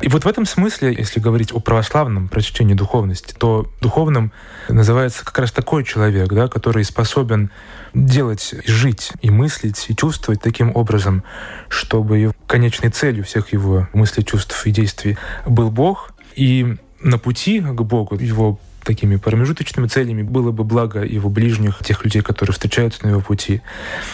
И 0.00 0.08
вот 0.08 0.24
в 0.24 0.28
этом 0.28 0.44
смысле, 0.44 0.94
если 0.96 1.20
говорить 1.20 1.52
о 1.52 1.60
православном 1.60 2.28
прочтении 2.28 2.74
духовности, 2.74 3.34
то 3.36 3.70
духовным 3.80 4.32
называется 4.68 5.24
как 5.24 5.38
раз 5.38 5.52
такой 5.52 5.84
человек, 5.84 6.28
да, 6.28 6.48
который 6.48 6.84
способен 6.84 7.50
делать, 7.94 8.54
жить 8.66 9.12
и 9.22 9.30
мыслить, 9.30 9.86
и 9.88 9.96
чувствовать 9.96 10.42
таким 10.42 10.74
образом, 10.76 11.24
чтобы 11.68 12.32
конечной 12.46 12.90
целью 12.90 13.24
всех 13.24 13.52
его 13.52 13.88
мыслей, 13.94 14.24
чувств 14.24 14.66
и 14.66 14.70
действий 14.70 15.16
был 15.46 15.70
Бог, 15.70 16.12
и 16.34 16.76
на 17.00 17.18
пути 17.18 17.60
к 17.60 17.80
Богу, 17.82 18.16
его 18.16 18.58
такими 18.86 19.16
промежуточными 19.16 19.88
целями 19.88 20.22
было 20.22 20.52
бы 20.52 20.64
благо 20.64 21.04
его 21.04 21.28
ближних, 21.28 21.80
тех 21.84 22.04
людей, 22.04 22.22
которые 22.22 22.54
встречаются 22.54 23.04
на 23.04 23.10
его 23.10 23.20
пути. 23.20 23.60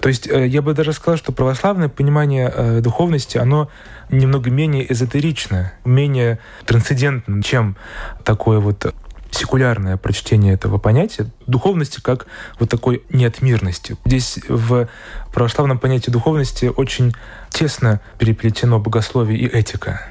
То 0.01 0.09
есть 0.09 0.27
э, 0.27 0.47
я 0.47 0.61
бы 0.61 0.73
даже 0.73 0.93
сказал, 0.93 1.17
что 1.17 1.31
православное 1.31 1.89
понимание 1.89 2.51
э, 2.53 2.81
духовности, 2.81 3.37
оно 3.37 3.69
немного 4.09 4.49
менее 4.49 4.91
эзотерично, 4.91 5.73
менее 5.85 6.39
трансцендентно, 6.65 7.43
чем 7.43 7.77
такое 8.23 8.59
вот 8.59 8.93
секулярное 9.31 9.97
прочтение 9.97 10.53
этого 10.53 10.77
понятия 10.77 11.27
духовности 11.47 11.99
как 12.01 12.27
вот 12.59 12.69
такой 12.69 13.03
неотмирности. 13.09 13.97
Здесь 14.05 14.39
в 14.47 14.87
православном 15.33 15.79
понятии 15.79 16.11
духовности 16.11 16.65
очень 16.65 17.13
тесно 17.49 18.01
переплетено 18.17 18.79
богословие 18.79 19.39
и 19.39 19.47
этика. 19.47 20.07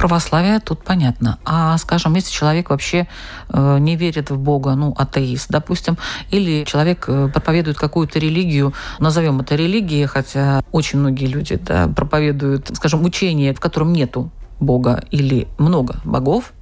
Православие 0.00 0.60
тут 0.60 0.82
понятно. 0.82 1.38
А, 1.44 1.76
скажем, 1.76 2.14
если 2.14 2.32
человек 2.32 2.70
вообще 2.70 3.06
э, 3.50 3.76
не 3.80 3.96
верит 3.96 4.30
в 4.30 4.38
Бога, 4.38 4.74
ну, 4.74 4.94
атеист, 4.96 5.50
допустим, 5.50 5.98
или 6.30 6.64
человек 6.64 7.04
э, 7.06 7.28
проповедует 7.28 7.76
какую-то 7.76 8.18
религию, 8.18 8.72
назовем 8.98 9.40
это 9.40 9.56
религией, 9.56 10.06
хотя 10.06 10.62
очень 10.72 11.00
многие 11.00 11.26
люди 11.26 11.56
да, 11.56 11.86
проповедуют, 11.88 12.70
скажем, 12.74 13.04
учение, 13.04 13.52
в 13.52 13.60
котором 13.60 13.92
нету 13.92 14.30
Бога 14.58 15.04
или 15.10 15.48
много 15.58 16.00
богов, 16.04 16.54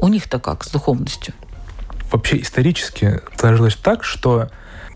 у 0.00 0.08
них-то 0.08 0.40
как 0.40 0.64
с 0.64 0.70
духовностью? 0.70 1.32
Вообще 2.10 2.40
исторически 2.40 3.20
сложилось 3.36 3.76
так, 3.76 4.02
что 4.02 4.50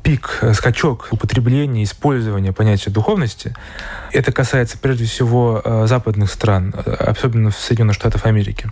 пик, 0.05 0.39
э, 0.43 0.53
скачок 0.53 1.09
употребления, 1.11 1.83
использования 1.83 2.53
понятия 2.53 2.91
духовности, 2.91 3.55
это 4.13 4.31
касается 4.31 4.79
прежде 4.79 5.07
всего 5.07 5.61
э, 5.65 5.87
западных 5.89 6.31
стран, 6.31 6.75
э, 6.77 6.93
особенно 6.93 7.51
в 7.51 7.57
Соединенных 7.57 7.97
Штатах 7.97 8.27
Америки. 8.27 8.71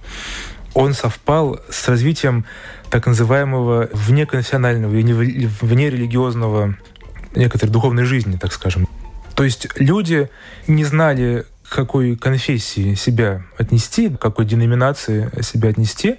Он 0.74 0.92
совпал 0.92 1.58
с 1.70 1.88
развитием 1.88 2.44
так 2.90 3.06
называемого 3.06 3.88
внеконфессионального 3.92 4.94
и 4.94 5.46
внерелигиозного 5.60 6.76
некоторой 7.34 7.72
духовной 7.72 8.04
жизни, 8.04 8.36
так 8.36 8.52
скажем. 8.52 8.86
То 9.34 9.44
есть 9.44 9.68
люди 9.76 10.28
не 10.66 10.84
знали, 10.84 11.46
какой 11.74 12.16
конфессии 12.16 12.94
себя 12.94 13.42
отнести, 13.58 14.10
к 14.10 14.18
какой 14.18 14.44
деноминации 14.44 15.30
себя 15.42 15.70
отнести. 15.70 16.18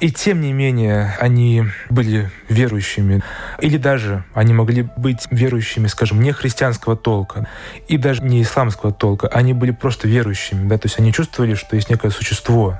И 0.00 0.10
тем 0.10 0.40
не 0.40 0.52
менее 0.52 1.14
они 1.18 1.64
были 1.90 2.30
верующими. 2.48 3.22
Или 3.60 3.76
даже 3.76 4.24
они 4.34 4.54
могли 4.54 4.88
быть 4.96 5.26
верующими, 5.30 5.86
скажем, 5.88 6.22
не 6.22 6.32
христианского 6.32 6.96
толка 6.96 7.46
и 7.88 7.96
даже 7.96 8.22
не 8.22 8.42
исламского 8.42 8.92
толка. 8.92 9.28
Они 9.28 9.52
были 9.52 9.70
просто 9.70 10.08
верующими. 10.08 10.68
Да? 10.68 10.78
То 10.78 10.86
есть 10.86 10.98
они 10.98 11.12
чувствовали, 11.12 11.54
что 11.54 11.76
есть 11.76 11.90
некое 11.90 12.10
существо, 12.10 12.78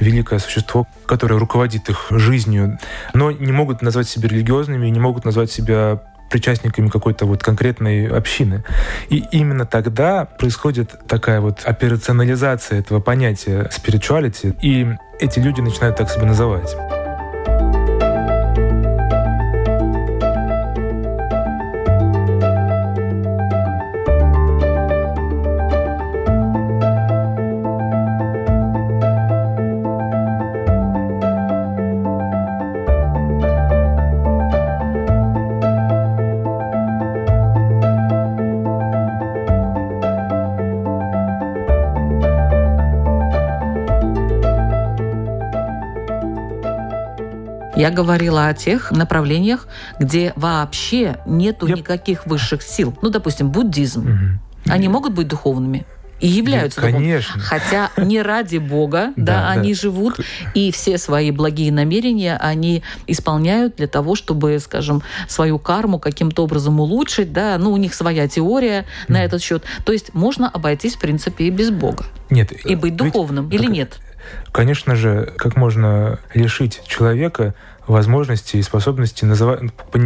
великое 0.00 0.38
существо, 0.38 0.86
которое 1.06 1.38
руководит 1.38 1.88
их 1.88 2.06
жизнью, 2.10 2.78
но 3.12 3.30
не 3.30 3.52
могут 3.52 3.82
назвать 3.82 4.08
себя 4.08 4.28
религиозными, 4.28 4.88
не 4.88 5.00
могут 5.00 5.24
назвать 5.24 5.50
себя 5.50 6.00
причастниками 6.32 6.88
какой-то 6.88 7.26
вот 7.26 7.42
конкретной 7.42 8.08
общины. 8.08 8.64
И 9.10 9.22
именно 9.32 9.66
тогда 9.66 10.24
происходит 10.24 11.06
такая 11.06 11.40
вот 11.40 11.60
операционализация 11.64 12.78
этого 12.78 13.00
понятия 13.00 13.70
spirituality, 13.70 14.56
и 14.62 14.88
эти 15.20 15.38
люди 15.38 15.60
начинают 15.60 15.96
так 15.96 16.10
себя 16.10 16.24
называть. 16.24 16.74
Я 47.82 47.90
говорила 47.90 48.46
о 48.46 48.54
тех 48.54 48.92
направлениях, 48.92 49.66
где 49.98 50.32
вообще 50.36 51.18
нету 51.26 51.66
Я... 51.66 51.74
никаких 51.74 52.26
высших 52.26 52.62
сил. 52.62 52.96
Ну, 53.02 53.10
допустим, 53.10 53.50
буддизм. 53.50 54.02
Угу. 54.02 54.72
Они 54.72 54.86
могут 54.86 55.14
быть 55.14 55.26
духовными? 55.26 55.84
и 56.20 56.28
являются 56.28 56.80
ну, 56.80 56.92
конечно. 56.92 57.40
Хотя 57.40 57.90
не 57.96 58.22
ради 58.22 58.58
Бога, 58.58 59.12
да, 59.16 59.50
они 59.50 59.74
живут, 59.74 60.20
и 60.54 60.70
все 60.70 60.96
свои 60.96 61.32
благие 61.32 61.72
намерения 61.72 62.36
они 62.36 62.84
исполняют 63.08 63.74
для 63.74 63.88
того, 63.88 64.14
чтобы, 64.14 64.60
скажем, 64.60 65.02
свою 65.26 65.58
карму 65.58 65.98
каким-то 65.98 66.44
образом 66.44 66.78
улучшить, 66.78 67.32
да, 67.32 67.58
ну, 67.58 67.72
у 67.72 67.76
них 67.76 67.92
своя 67.92 68.28
теория 68.28 68.86
на 69.08 69.24
этот 69.24 69.42
счет. 69.42 69.64
То 69.84 69.92
есть 69.92 70.14
можно 70.14 70.48
обойтись, 70.48 70.94
в 70.94 71.00
принципе, 71.00 71.46
и 71.46 71.50
без 71.50 71.72
Бога. 71.72 72.04
Нет. 72.30 72.52
И 72.64 72.76
быть 72.76 72.94
духовным, 72.94 73.48
или 73.48 73.66
нет? 73.66 73.98
Конечно 74.52 74.94
же, 74.94 75.32
как 75.36 75.56
можно 75.56 76.20
лишить 76.34 76.82
человека 76.86 77.54
возможности 77.86 78.56
и 78.56 78.62
способности 78.62 79.24
называть, 79.24 79.60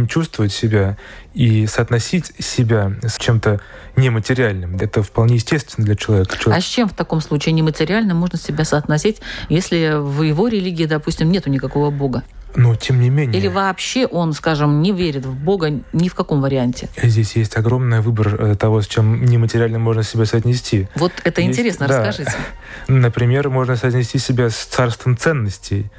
чувствовать 0.09 0.51
себя 0.51 0.97
и 1.33 1.67
соотносить 1.67 2.31
себя 2.39 2.93
с 3.03 3.17
чем-то 3.17 3.59
нематериальным. 3.95 4.77
Это 4.77 5.03
вполне 5.03 5.35
естественно 5.35 5.85
для 5.85 5.95
человека. 5.95 6.35
А 6.45 6.59
с 6.59 6.63
чем 6.63 6.89
в 6.89 6.93
таком 6.93 7.21
случае 7.21 7.53
нематериальным 7.53 8.17
можно 8.17 8.37
себя 8.37 8.65
соотносить, 8.65 9.17
если 9.49 9.93
в 9.99 10.21
его 10.23 10.47
религии, 10.47 10.85
допустим, 10.85 11.31
нету 11.31 11.49
никакого 11.49 11.91
бога? 11.91 12.23
Но 12.57 12.73
тем 12.73 12.99
не 12.99 13.11
менее. 13.11 13.39
Или 13.39 13.47
вообще 13.47 14.07
он, 14.07 14.33
скажем, 14.33 14.81
не 14.81 14.91
верит 14.91 15.27
в 15.27 15.35
Бога 15.35 15.79
ни 15.93 16.09
в 16.09 16.15
каком 16.15 16.41
варианте? 16.41 16.89
Здесь 17.01 17.35
есть 17.35 17.55
огромный 17.55 18.01
выбор 18.01 18.33
э, 18.33 18.55
того, 18.55 18.81
с 18.81 18.87
чем 18.87 19.25
нематериально 19.25 19.77
можно 19.77 20.01
себя 20.01 20.25
соотнести. 20.25 20.87
Вот 20.95 21.11
это 21.23 21.41
есть, 21.41 21.53
интересно, 21.53 21.87
да. 21.87 21.99
расскажите. 21.99 22.35
Например, 22.87 23.51
можно 23.51 23.75
соотнести 23.75 24.17
себя 24.17 24.49
с 24.49 24.55
царством 24.55 25.17
ценностей, 25.17 25.91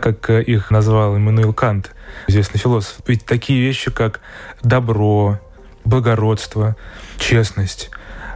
как 0.00 0.30
э, 0.30 0.42
их 0.42 0.70
назвал 0.70 1.18
Иммануил 1.18 1.52
Кант, 1.52 1.90
известный 2.28 2.58
философ. 2.58 2.96
Ведь 3.06 3.26
такие 3.26 3.60
вещи, 3.60 3.90
как 3.90 4.20
добро, 4.62 5.38
благородство, 5.84 6.76
честность, 7.18 7.90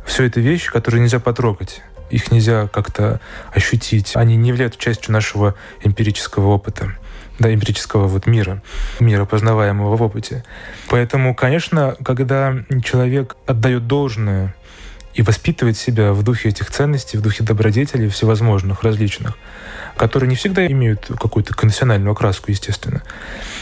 все 0.05 0.25
это 0.25 0.41
вещи, 0.41 0.71
которые 0.71 1.01
нельзя 1.01 1.19
потрогать 1.19 1.81
их 2.11 2.33
нельзя 2.33 2.67
как-то 2.67 3.21
ощутить. 3.55 4.17
Они 4.17 4.35
не 4.35 4.49
являются 4.49 4.81
частью 4.81 5.13
нашего 5.13 5.55
эмпирического 5.85 6.49
опыта 6.49 6.93
да, 7.41 7.53
эмпирического 7.53 8.07
вот 8.07 8.27
мира, 8.27 8.63
мира, 9.01 9.25
познаваемого 9.25 9.97
в 9.97 10.03
опыте. 10.03 10.45
Поэтому, 10.89 11.35
конечно, 11.35 11.97
когда 12.05 12.55
человек 12.85 13.37
отдает 13.47 13.87
должное 13.87 14.55
и 15.15 15.23
воспитывает 15.23 15.77
себя 15.77 16.13
в 16.13 16.23
духе 16.23 16.51
этих 16.51 16.71
ценностей, 16.71 17.17
в 17.17 17.23
духе 17.23 17.43
добродетелей 17.43 18.09
всевозможных, 18.09 18.85
различных, 18.85 19.37
которые 19.97 20.29
не 20.29 20.37
всегда 20.37 20.67
имеют 20.67 21.11
какую-то 21.19 21.55
конфессиональную 21.55 22.13
окраску, 22.13 22.51
естественно, 22.51 23.03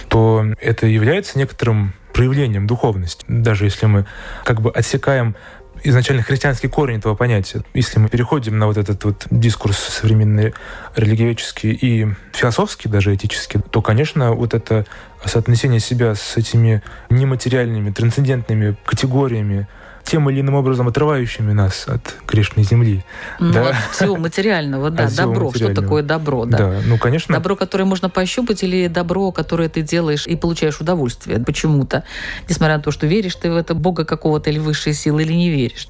то 0.08 0.44
это 0.60 0.86
является 0.86 1.38
некоторым 1.38 1.94
проявлением 2.12 2.66
духовности. 2.66 3.24
Даже 3.28 3.64
если 3.64 3.86
мы 3.86 4.06
как 4.44 4.60
бы 4.60 4.70
отсекаем 4.70 5.36
изначально 5.84 6.22
христианский 6.22 6.68
корень 6.68 6.98
этого 6.98 7.14
понятия. 7.14 7.62
Если 7.74 7.98
мы 7.98 8.08
переходим 8.08 8.58
на 8.58 8.66
вот 8.66 8.76
этот 8.76 9.04
вот 9.04 9.26
дискурс 9.30 9.78
современный 9.78 10.54
религиоведческий 10.96 11.72
и 11.72 12.08
философский, 12.32 12.88
даже 12.88 13.14
этический, 13.14 13.60
то, 13.60 13.82
конечно, 13.82 14.32
вот 14.32 14.54
это 14.54 14.86
соотнесение 15.24 15.80
себя 15.80 16.14
с 16.14 16.36
этими 16.36 16.82
нематериальными, 17.10 17.90
трансцендентными 17.90 18.76
категориями, 18.84 19.68
тем 20.09 20.29
или 20.31 20.40
иным 20.40 20.55
образом 20.55 20.88
отрывающими 20.88 21.53
нас 21.53 21.87
от 21.87 22.16
грешной 22.27 22.64
земли. 22.64 23.05
Ну, 23.38 23.53
да? 23.53 23.68
от 23.68 23.94
всего 23.94 24.16
материального, 24.16 24.90
да, 24.90 25.05
от 25.05 25.14
добро. 25.14 25.53
Что 25.53 25.75
такое 25.75 26.03
добро, 26.03 26.47
да? 26.47 26.59
Да, 26.59 26.81
ну, 26.87 26.99
конечно. 26.99 27.35
Добро, 27.35 27.57
которое 27.57 27.85
можно 27.85 28.09
пощупать, 28.09 28.62
или 28.62 28.88
добро, 28.88 29.31
которое 29.33 29.68
ты 29.68 29.83
делаешь 29.83 30.27
и 30.27 30.35
получаешь 30.35 30.81
удовольствие 30.81 31.38
почему-то, 31.38 32.05
несмотря 32.49 32.79
на 32.79 32.83
то, 32.83 32.90
что 32.90 33.07
веришь 33.07 33.35
ты 33.35 33.51
в 33.51 33.57
это 33.57 33.75
Бога 33.75 34.05
какого-то 34.05 34.51
или 34.51 34.59
высшие 34.59 34.94
силы, 34.94 35.23
или 35.23 35.35
не 35.35 35.51
веришь. 35.51 35.88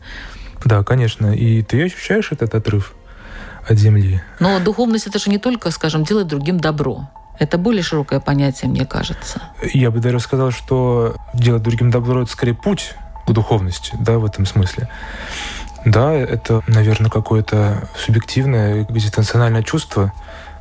Да, 0.64 0.82
конечно. 0.82 1.32
И 1.32 1.62
ты 1.62 1.84
ощущаешь 1.84 2.32
этот 2.32 2.54
отрыв 2.54 2.94
от 3.68 3.78
земли. 3.78 4.20
Но 4.40 4.58
духовность 4.58 5.06
это 5.06 5.18
же 5.18 5.30
не 5.30 5.38
только, 5.38 5.70
скажем, 5.70 6.02
делать 6.02 6.26
другим 6.26 6.58
добро. 6.58 7.08
Это 7.38 7.56
более 7.56 7.84
широкое 7.84 8.18
понятие, 8.18 8.68
мне 8.68 8.84
кажется. 8.84 9.42
Я 9.72 9.92
бы 9.92 10.00
даже 10.00 10.18
сказал, 10.18 10.50
что 10.50 11.14
делать 11.34 11.62
другим 11.62 11.92
добро– 11.92 12.22
это 12.22 12.32
скорее 12.32 12.54
путь 12.54 12.94
к 13.28 13.32
духовности, 13.32 13.94
да, 13.98 14.18
в 14.18 14.24
этом 14.24 14.46
смысле. 14.46 14.88
Да, 15.84 16.12
это, 16.12 16.62
наверное, 16.66 17.10
какое-то 17.10 17.88
субъективное 17.96 18.82
экзистенциональное 18.82 19.62
чувство, 19.62 20.12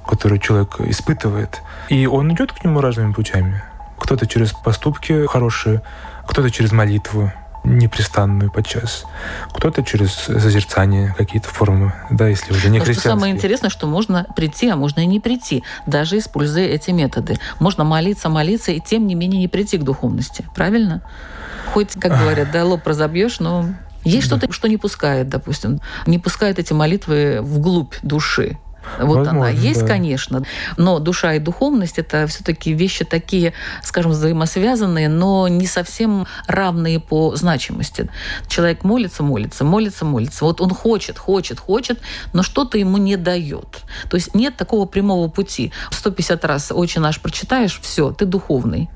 которое 0.06 0.40
человек 0.40 0.80
испытывает. 0.80 1.62
И 1.90 2.06
он 2.06 2.32
идет 2.34 2.52
к 2.52 2.64
нему 2.64 2.82
разными 2.82 3.14
путями. 3.14 3.64
Кто-то 3.98 4.28
через 4.28 4.52
поступки 4.52 5.26
хорошие, 5.26 5.82
кто-то 6.28 6.52
через 6.52 6.72
молитву, 6.72 7.32
непрестанную 7.76 8.52
подчас. 8.52 9.06
Кто-то 9.54 9.84
через 9.84 10.12
созерцание 10.12 11.14
какие-то 11.18 11.50
формы, 11.50 11.94
да, 12.10 12.28
если 12.28 12.54
уже 12.54 12.70
не 12.70 12.80
христианские. 12.80 13.12
самое 13.12 13.34
интересное, 13.34 13.70
что 13.70 13.88
можно 13.88 14.26
прийти, 14.36 14.70
а 14.70 14.76
можно 14.76 15.02
и 15.02 15.06
не 15.06 15.20
прийти, 15.20 15.64
даже 15.86 16.18
используя 16.18 16.66
эти 16.66 16.92
методы. 16.92 17.38
Можно 17.60 17.84
молиться, 17.84 18.30
молиться, 18.30 18.72
и 18.72 18.80
тем 18.80 19.08
не 19.08 19.16
менее 19.16 19.40
не 19.40 19.48
прийти 19.48 19.78
к 19.78 19.84
духовности. 19.84 20.46
Правильно? 20.56 21.02
Хоть, 21.74 21.94
как 21.94 22.18
говорят, 22.18 22.52
да, 22.52 22.64
лоб 22.66 22.86
разобьешь, 22.88 23.40
но 23.40 23.66
есть 24.04 24.28
что-то, 24.28 24.52
что 24.52 24.68
не 24.68 24.78
пускает, 24.78 25.30
допустим, 25.30 25.82
не 26.06 26.18
пускает 26.18 26.60
эти 26.60 26.74
молитвы 26.74 27.40
вглубь 27.42 27.94
души. 28.04 28.58
Вот 29.00 29.18
Возможно, 29.18 29.32
она 29.32 29.50
есть, 29.50 29.82
да. 29.82 29.88
конечно, 29.88 30.44
но 30.78 31.00
душа 31.00 31.34
и 31.34 31.40
духовность 31.40 32.00
это 32.00 32.28
все-таки 32.28 32.74
вещи 32.74 33.06
такие, 33.06 33.54
скажем, 33.84 34.12
взаимосвязанные, 34.12 35.10
но 35.10 35.48
не 35.48 35.68
совсем 35.68 36.28
равные 36.48 37.00
по 37.00 37.36
значимости. 37.36 38.10
Человек 38.48 38.84
молится, 38.84 39.24
молится, 39.24 39.64
молится, 39.64 40.06
молится. 40.06 40.46
Вот 40.46 40.62
он 40.62 40.70
хочет, 40.70 41.18
хочет, 41.18 41.60
хочет, 41.60 42.00
но 42.34 42.44
что-то 42.44 42.78
ему 42.78 42.98
не 42.98 43.16
дает. 43.16 43.82
То 44.10 44.18
есть 44.18 44.36
нет 44.36 44.58
такого 44.58 44.86
прямого 44.86 45.28
пути. 45.28 45.72
150 45.92 46.46
раз 46.46 46.72
«Отче 46.72 47.00
наш» 47.00 47.20
прочитаешь, 47.22 47.80
все, 47.82 48.12
ты 48.12 48.26
духовный. 48.26 48.90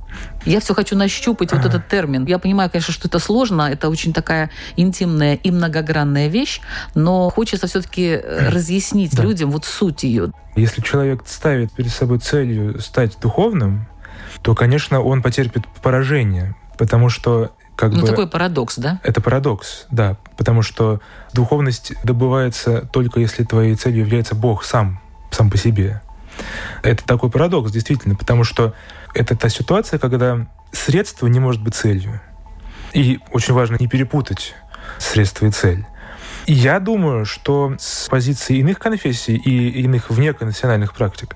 Я 0.45 0.59
все 0.59 0.73
хочу 0.73 0.95
нащупать 0.95 1.51
вот 1.51 1.65
этот 1.65 1.87
термин. 1.87 2.25
Я 2.25 2.39
понимаю, 2.39 2.69
конечно, 2.69 2.93
что 2.93 3.07
это 3.07 3.19
сложно, 3.19 3.63
это 3.63 3.89
очень 3.89 4.13
такая 4.13 4.49
интимная 4.75 5.35
и 5.35 5.51
многогранная 5.51 6.27
вещь, 6.27 6.61
но 6.95 7.29
хочется 7.29 7.67
все-таки 7.67 8.07
э, 8.07 8.49
разъяснить 8.49 9.15
да. 9.15 9.23
людям 9.23 9.51
вот 9.51 9.65
суть 9.65 10.03
ее. 10.03 10.31
Если 10.55 10.81
человек 10.81 11.23
ставит 11.25 11.71
перед 11.71 11.91
собой 11.91 12.19
целью 12.19 12.79
стать 12.81 13.17
духовным, 13.21 13.87
то, 14.41 14.55
конечно, 14.55 15.01
он 15.01 15.21
потерпит 15.21 15.67
поражение, 15.81 16.55
потому 16.77 17.09
что 17.09 17.51
как 17.75 17.93
ну, 17.93 18.01
бы... 18.01 18.07
такой 18.07 18.27
парадокс, 18.27 18.77
да? 18.77 18.99
Это 19.03 19.21
парадокс, 19.21 19.85
да, 19.91 20.17
потому 20.37 20.61
что 20.61 21.01
духовность 21.33 21.93
добывается 22.03 22.87
только 22.91 23.19
если 23.19 23.43
твоей 23.43 23.75
целью 23.75 24.05
является 24.05 24.35
Бог 24.35 24.63
сам, 24.63 24.99
сам 25.31 25.49
по 25.49 25.57
себе. 25.57 26.01
Это 26.83 27.05
такой 27.05 27.29
парадокс, 27.29 27.71
действительно, 27.71 28.15
потому 28.15 28.43
что 28.43 28.73
это 29.13 29.35
та 29.35 29.49
ситуация, 29.49 29.99
когда 29.99 30.47
средство 30.71 31.27
не 31.27 31.39
может 31.39 31.61
быть 31.61 31.75
целью. 31.75 32.21
И 32.93 33.19
очень 33.31 33.53
важно 33.53 33.77
не 33.79 33.87
перепутать 33.87 34.55
средство 34.97 35.45
и 35.45 35.51
цель. 35.51 35.85
И 36.45 36.53
я 36.53 36.79
думаю, 36.79 37.25
что 37.25 37.75
с 37.79 38.07
позиции 38.09 38.57
иных 38.57 38.79
конфессий 38.79 39.35
и 39.35 39.81
иных 39.81 40.09
внеконфессиональных 40.09 40.93
практик 40.93 41.35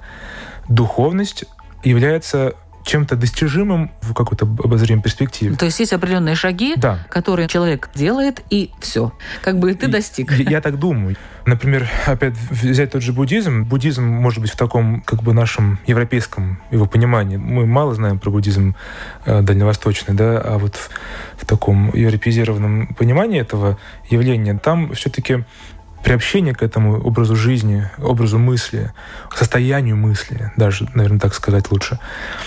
духовность 0.67 1.45
является 1.83 2.55
чем-то 2.85 3.15
достижимым 3.15 3.91
в 4.01 4.13
какой-то 4.13 4.45
обозримой 4.45 5.01
перспективе. 5.01 5.55
То 5.55 5.65
есть 5.65 5.79
есть 5.79 5.91
определенные 5.91 6.35
шаги, 6.35 6.75
да. 6.77 6.99
которые 7.09 7.47
человек 7.47 7.89
делает, 7.95 8.41
и 8.49 8.71
все. 8.79 9.11
Как 9.41 9.59
бы 9.59 9.73
ты 9.73 9.87
достиг. 9.87 10.31
Я, 10.31 10.51
я 10.51 10.61
так 10.61 10.77
думаю. 10.77 11.17
Например, 11.45 11.87
опять 12.05 12.35
взять 12.49 12.91
тот 12.91 13.01
же 13.01 13.11
буддизм. 13.11 13.63
Буддизм 13.63 14.03
может 14.03 14.39
быть 14.39 14.51
в 14.51 14.55
таком 14.55 15.01
как 15.01 15.23
бы 15.23 15.33
нашем 15.33 15.79
европейском 15.87 16.59
его 16.71 16.85
понимании. 16.85 17.37
Мы 17.37 17.65
мало 17.65 17.95
знаем 17.95 18.19
про 18.19 18.29
буддизм 18.29 18.75
э, 19.25 19.41
дальневосточный, 19.41 20.15
да, 20.15 20.39
а 20.39 20.57
вот 20.57 20.75
в, 20.75 20.89
в 21.37 21.45
таком 21.45 21.91
европеизированном 21.93 22.95
понимании 22.95 23.41
этого 23.41 23.77
явления 24.09 24.57
там 24.57 24.93
все-таки 24.93 25.43
приобщение 26.05 26.53
к 26.53 26.61
этому 26.61 27.01
образу 27.01 27.35
жизни, 27.35 27.89
образу 27.97 28.37
мысли, 28.37 28.93
состоянию 29.35 29.97
мысли, 29.97 30.51
даже, 30.55 30.87
наверное, 30.93 31.19
так 31.19 31.33
сказать 31.33 31.71
лучше. 31.71 31.97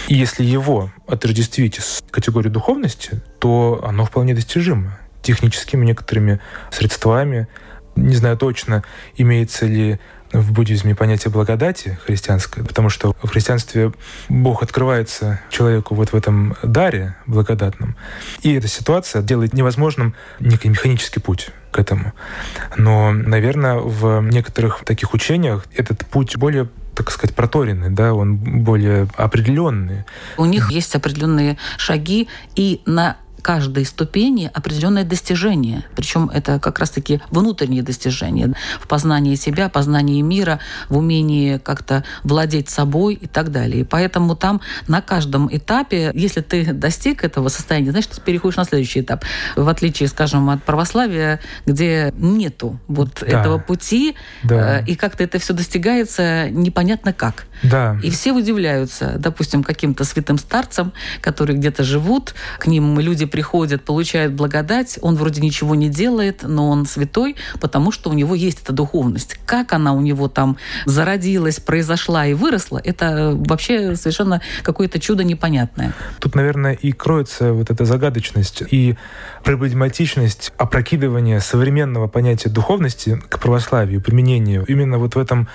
И 0.07 0.15
если 0.15 0.45
его 0.45 0.91
отождествить 1.09 1.81
с 1.81 2.01
категорией 2.13 2.53
духовности, 2.53 3.21
то 3.41 3.85
оно 3.85 4.05
вполне 4.05 4.33
достижимо 4.33 4.97
техническими 5.23 5.85
некоторыми 5.85 6.39
средствами. 6.71 7.49
Не 7.97 8.15
знаю 8.15 8.37
точно, 8.37 8.85
имеется 9.17 9.67
ли 9.67 9.99
в 10.33 10.53
буддизме 10.53 10.95
понятие 10.95 11.33
благодати 11.33 11.99
христианское, 12.07 12.63
потому 12.63 12.91
что 12.91 13.13
в 13.21 13.29
христианстве 13.29 13.93
Бог 14.29 14.63
открывается 14.63 15.41
человеку 15.51 15.97
вот 15.97 16.13
в 16.13 16.15
этом 16.15 16.55
даре 16.63 17.17
благодатном. 17.27 17.97
И 18.43 18.55
эта 18.55 18.69
ситуация 18.69 19.21
делает 19.21 19.53
невозможным 19.53 20.15
некий 20.39 20.69
механический 20.69 21.19
путь 21.19 21.51
к 21.71 21.79
этому. 21.79 22.13
Но, 22.77 23.13
наверное, 23.13 23.77
в 23.77 24.21
некоторых 24.23 24.85
таких 24.85 25.15
учениях 25.15 25.67
этот 25.75 26.07
путь 26.07 26.37
более 26.37 26.69
так 26.95 27.13
сказать, 27.13 27.37
проторенный, 27.37 27.91
да, 27.91 28.13
он 28.13 28.35
более 28.37 29.07
определенный. 29.15 30.05
У 30.37 30.45
них 30.45 30.73
есть 30.73 30.97
определенные 30.97 31.57
шаги, 31.77 32.29
и 32.57 32.83
на 32.87 33.19
каждой 33.43 33.85
ступени 33.85 34.51
определенное 34.53 35.05
достижение. 35.05 35.85
Причем 35.95 36.31
это 36.31 36.59
как 36.59 36.79
раз-таки 36.79 37.21
внутренние 37.31 37.83
достижения 37.83 38.55
в 38.81 38.89
познании 38.89 39.35
себя, 39.35 39.69
познании 39.69 40.21
мира, 40.23 40.61
в 40.89 40.97
умении 40.99 41.59
как-то 41.59 42.05
владеть 42.25 42.69
собой 42.69 43.15
и 43.15 43.27
так 43.27 43.51
далее. 43.51 43.83
И 43.83 43.85
поэтому 43.85 44.37
там 44.37 44.61
на 44.87 45.01
каждом 45.01 45.49
этапе, 45.55 46.11
если 46.15 46.41
ты 46.41 46.73
достиг 46.73 47.25
этого 47.25 47.49
состояния, 47.49 47.91
значит, 47.91 48.11
ты 48.13 48.21
переходишь 48.21 48.57
на 48.57 48.65
следующий 48.65 49.01
этап. 49.01 49.25
В 49.57 49.69
отличие, 49.69 50.09
скажем, 50.09 50.51
от 50.51 50.63
православия, 50.63 51.41
где 51.67 52.13
нету 52.17 52.79
вот 52.89 53.19
да. 53.21 53.27
этого 53.27 53.59
пути, 53.59 54.15
да. 54.43 54.81
Э, 54.81 54.85
и 54.85 54.95
как-то 54.95 55.25
это 55.25 55.39
все 55.39 55.53
достигается 55.53 56.51
непонятно 56.51 57.13
как. 57.13 57.47
Да. 57.63 57.99
И 58.03 58.11
все 58.11 58.33
удивляются, 58.33 59.15
допустим, 59.19 59.63
каким-то 59.63 60.05
святым 60.05 60.39
старцам, 60.39 60.93
которые 61.21 61.59
где-то 61.59 61.85
живут, 61.85 62.35
к 62.59 62.67
ним 62.67 62.99
люди 63.01 63.27
приходят, 63.27 63.38
получают 63.85 64.33
благодать, 64.33 64.99
он 65.03 65.17
вроде 65.17 65.41
ничего 65.41 65.75
не 65.75 65.89
делает, 65.89 66.43
но 66.43 66.69
он 66.69 66.87
святой, 66.87 67.37
потому 67.61 67.93
что 67.93 68.11
у 68.11 68.13
него 68.13 68.35
есть 68.35 68.63
эта 68.63 68.73
духовность. 68.73 69.39
Как 69.47 69.73
она 69.73 69.93
у 69.93 70.01
него 70.01 70.29
там 70.29 70.57
зародилась, 70.85 71.61
произошла 71.61 72.27
и 72.27 72.35
выросла, 72.35 72.81
это 72.83 73.35
вообще 73.37 73.97
совершенно 73.97 74.41
какое-то 74.63 75.01
чудо 75.01 75.25
непонятное. 75.25 75.93
Тут, 76.21 76.35
наверное, 76.35 76.73
и 76.73 76.93
кроется 76.93 77.53
вот 77.53 77.71
эта 77.71 77.85
загадочность 77.85 78.63
и 78.71 78.97
проблематичность 79.45 80.53
опрокидывания 80.57 81.41
современного 81.41 82.09
понятия 82.09 82.49
духовности 82.49 83.21
к 83.29 83.39
православию, 83.39 84.01
применению 84.01 84.65
именно 84.67 84.99
вот 84.99 85.15
в 85.15 85.19
этом 85.19 85.49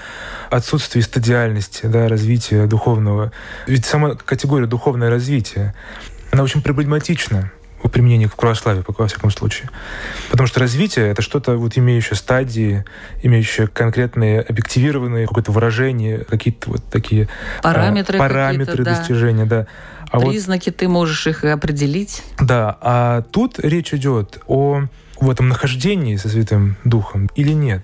отсутствии 0.49 1.01
стадиальности, 1.01 1.85
да, 1.85 2.07
развития 2.07 2.65
духовного. 2.67 3.31
Ведь 3.67 3.85
сама 3.85 4.15
категория 4.15 4.67
духовное 4.67 5.09
развитие, 5.09 5.73
она 6.31 6.43
очень 6.43 6.61
проблематична 6.61 7.51
по 7.83 7.89
применению 7.89 8.29
к 8.29 8.37
православию, 8.37 8.85
во 8.87 9.07
всяком 9.07 9.29
случае. 9.29 9.69
Потому 10.31 10.47
что 10.47 10.61
развитие— 10.61 11.07
это 11.11 11.21
что-то, 11.21 11.57
вот 11.57 11.77
имеющее 11.77 12.15
стадии, 12.15 12.85
имеющее 13.21 13.67
конкретные 13.67 14.39
объективированные 14.39 15.27
какое-то 15.27 15.51
выражение, 15.51 16.19
какие-то 16.19 16.71
вот 16.71 16.83
такие 16.89 17.27
параметры, 17.61 18.17
а, 18.17 18.19
параметры 18.19 18.85
достижения, 18.85 19.45
да. 19.45 19.67
А 20.09 20.19
Признаки, 20.21 20.69
вот, 20.69 20.77
ты 20.77 20.87
можешь 20.87 21.27
их 21.27 21.43
определить. 21.43 22.23
Да, 22.39 22.77
а 22.79 23.21
тут 23.23 23.59
речь 23.59 23.93
идет 23.93 24.39
о 24.47 24.83
в 25.19 25.29
этом 25.29 25.49
нахождении 25.49 26.15
со 26.15 26.29
Святым 26.29 26.77
Духом 26.85 27.29
или 27.35 27.51
нет. 27.51 27.83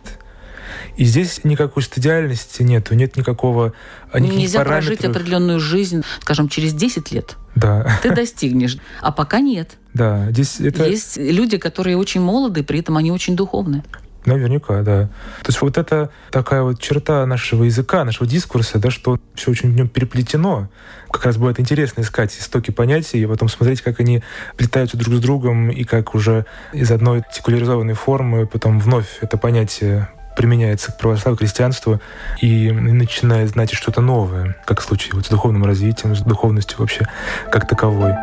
И 0.95 1.03
здесь 1.03 1.41
никакой 1.43 1.83
стадиальности 1.83 2.62
нету, 2.63 2.95
нет 2.95 3.17
никакого 3.17 3.73
никаких 4.13 4.38
Нельзя 4.38 4.63
прожить 4.63 5.03
определенную 5.03 5.59
жизнь, 5.59 6.03
скажем, 6.21 6.47
через 6.47 6.73
10 6.73 7.12
лет. 7.12 7.35
Да. 7.55 7.99
Ты 8.01 8.12
достигнешь, 8.13 8.77
а 9.01 9.12
пока 9.12 9.39
нет. 9.39 9.78
Да, 9.93 10.32
здесь 10.32 10.60
это... 10.60 10.86
Есть 10.86 11.17
люди, 11.17 11.58
которые 11.58 11.97
очень 11.97 12.21
молоды, 12.21 12.63
при 12.63 12.80
этом 12.80 12.97
они 12.97 13.12
очень 13.12 13.36
духовны. 13.36 13.84
Наверняка, 14.25 14.82
да. 14.82 15.06
То 15.41 15.47
есть 15.47 15.62
вот 15.62 15.78
это 15.78 16.10
такая 16.30 16.62
вот 16.62 16.80
черта 16.80 17.25
нашего 17.25 17.63
языка, 17.63 18.04
нашего 18.04 18.28
дискурса, 18.28 18.78
да, 18.78 18.91
что 18.91 19.17
все 19.34 19.52
очень 19.52 19.71
в 19.71 19.75
нем 19.75 19.88
переплетено. 19.88 20.69
Как 21.10 21.25
раз 21.25 21.38
будет 21.38 21.60
интересно 21.60 22.02
искать 22.02 22.38
истоки 22.38 22.71
понятий 22.71 23.21
и 23.21 23.25
потом 23.25 23.47
смотреть, 23.47 23.82
как 23.82 23.99
они 23.99 24.21
плетаются 24.58 24.97
друг 24.97 25.15
с 25.15 25.19
другом 25.19 25.69
и 25.69 25.84
как 25.84 26.15
уже 26.15 26.45
из 26.73 26.91
одной 26.91 27.23
секуляризованной 27.32 27.93
формы 27.93 28.45
потом 28.45 28.80
вновь 28.80 29.08
это 29.21 29.38
понятие 29.38 30.10
применяется 30.36 30.91
к 30.91 30.97
православию, 30.97 31.38
к 31.38 31.39
христианству 31.39 31.99
и 32.41 32.71
начинает 32.71 33.49
знать 33.49 33.71
что-то 33.73 34.02
новое, 34.02 34.56
как 34.65 34.80
в 34.80 34.84
случае 34.84 35.13
вот 35.13 35.25
с 35.25 35.30
духовным 35.30 35.65
развитием, 35.65 36.15
с 36.15 36.21
духовностью 36.21 36.78
вообще 36.80 37.08
как 37.52 37.67
таковой. 37.67 38.13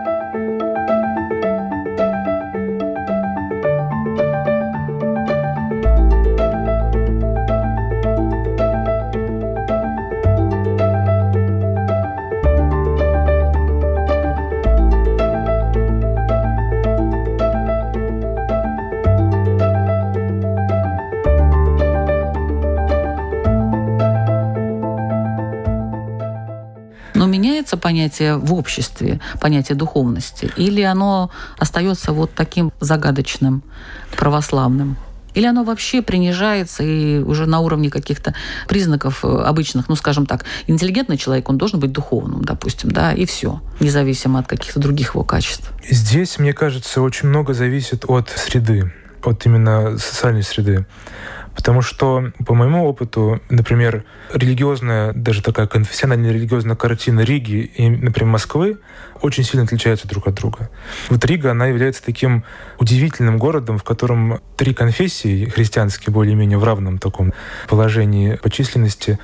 Понятие 28.17 28.37
в 28.37 28.55
обществе, 28.55 29.21
понятие 29.41 29.77
духовности? 29.77 30.51
Или 30.57 30.83
оно 30.83 31.31
остается 31.59 32.13
вот 32.13 32.31
таким 32.35 32.73
загадочным, 32.81 33.63
православным? 34.17 34.97
Или 35.35 35.47
оно 35.47 35.65
вообще 35.65 36.01
принижается 36.01 36.83
и 36.83 37.19
уже 37.19 37.45
на 37.47 37.61
уровне 37.61 37.91
каких-то 37.91 38.33
признаков 38.69 39.23
э, 39.23 39.29
обычных, 39.29 39.91
ну, 39.91 39.97
скажем 39.97 40.25
так, 40.25 40.47
интеллигентный 40.67 41.19
человек, 41.19 41.51
он 41.51 41.59
должен 41.59 41.79
быть 41.79 41.93
духовным, 41.93 42.43
допустим, 42.43 42.91
да, 42.91 43.13
и 43.13 43.27
все, 43.27 43.61
независимо 43.81 44.39
от 44.39 44.47
каких-то 44.47 44.81
других 44.81 45.15
его 45.15 45.25
качеств. 45.25 45.71
Здесь, 45.91 46.39
мне 46.39 46.55
кажется, 46.55 47.03
очень 47.03 47.29
много 47.29 47.53
зависит 47.53 48.07
от 48.09 48.31
среды, 48.31 48.95
от 49.23 49.45
именно 49.45 49.99
социальной 49.99 50.43
среды. 50.43 50.87
Потому 51.57 51.81
что, 51.81 52.33
по 52.45 52.55
моему 52.55 52.85
опыту, 52.85 53.41
например, 53.49 54.05
религиозная, 54.33 55.13
даже 55.15 55.43
такая 55.43 55.67
конфессиональная 55.67 56.31
религиозная 56.33 56.77
картина 56.77 57.21
Риги 57.21 57.71
и, 57.75 57.89
например, 57.89 58.31
Москвы 58.33 58.79
очень 59.23 59.43
сильно 59.43 59.65
отличаются 59.65 60.07
друг 60.07 60.29
от 60.29 60.35
друга. 60.35 60.69
Вот 61.09 61.25
Рига, 61.25 61.51
она 61.53 61.67
является 61.67 62.05
таким 62.05 62.45
удивительным 62.79 63.39
городом, 63.39 63.79
в 63.79 63.85
котором 63.85 64.41
три 64.57 64.75
конфессии 64.75 65.47
христианские 65.47 66.13
более-менее 66.13 66.59
в 66.59 66.65
равном 66.65 66.99
таком 66.99 67.33
положении 67.69 68.35
по 68.35 68.51
численности 68.51 69.19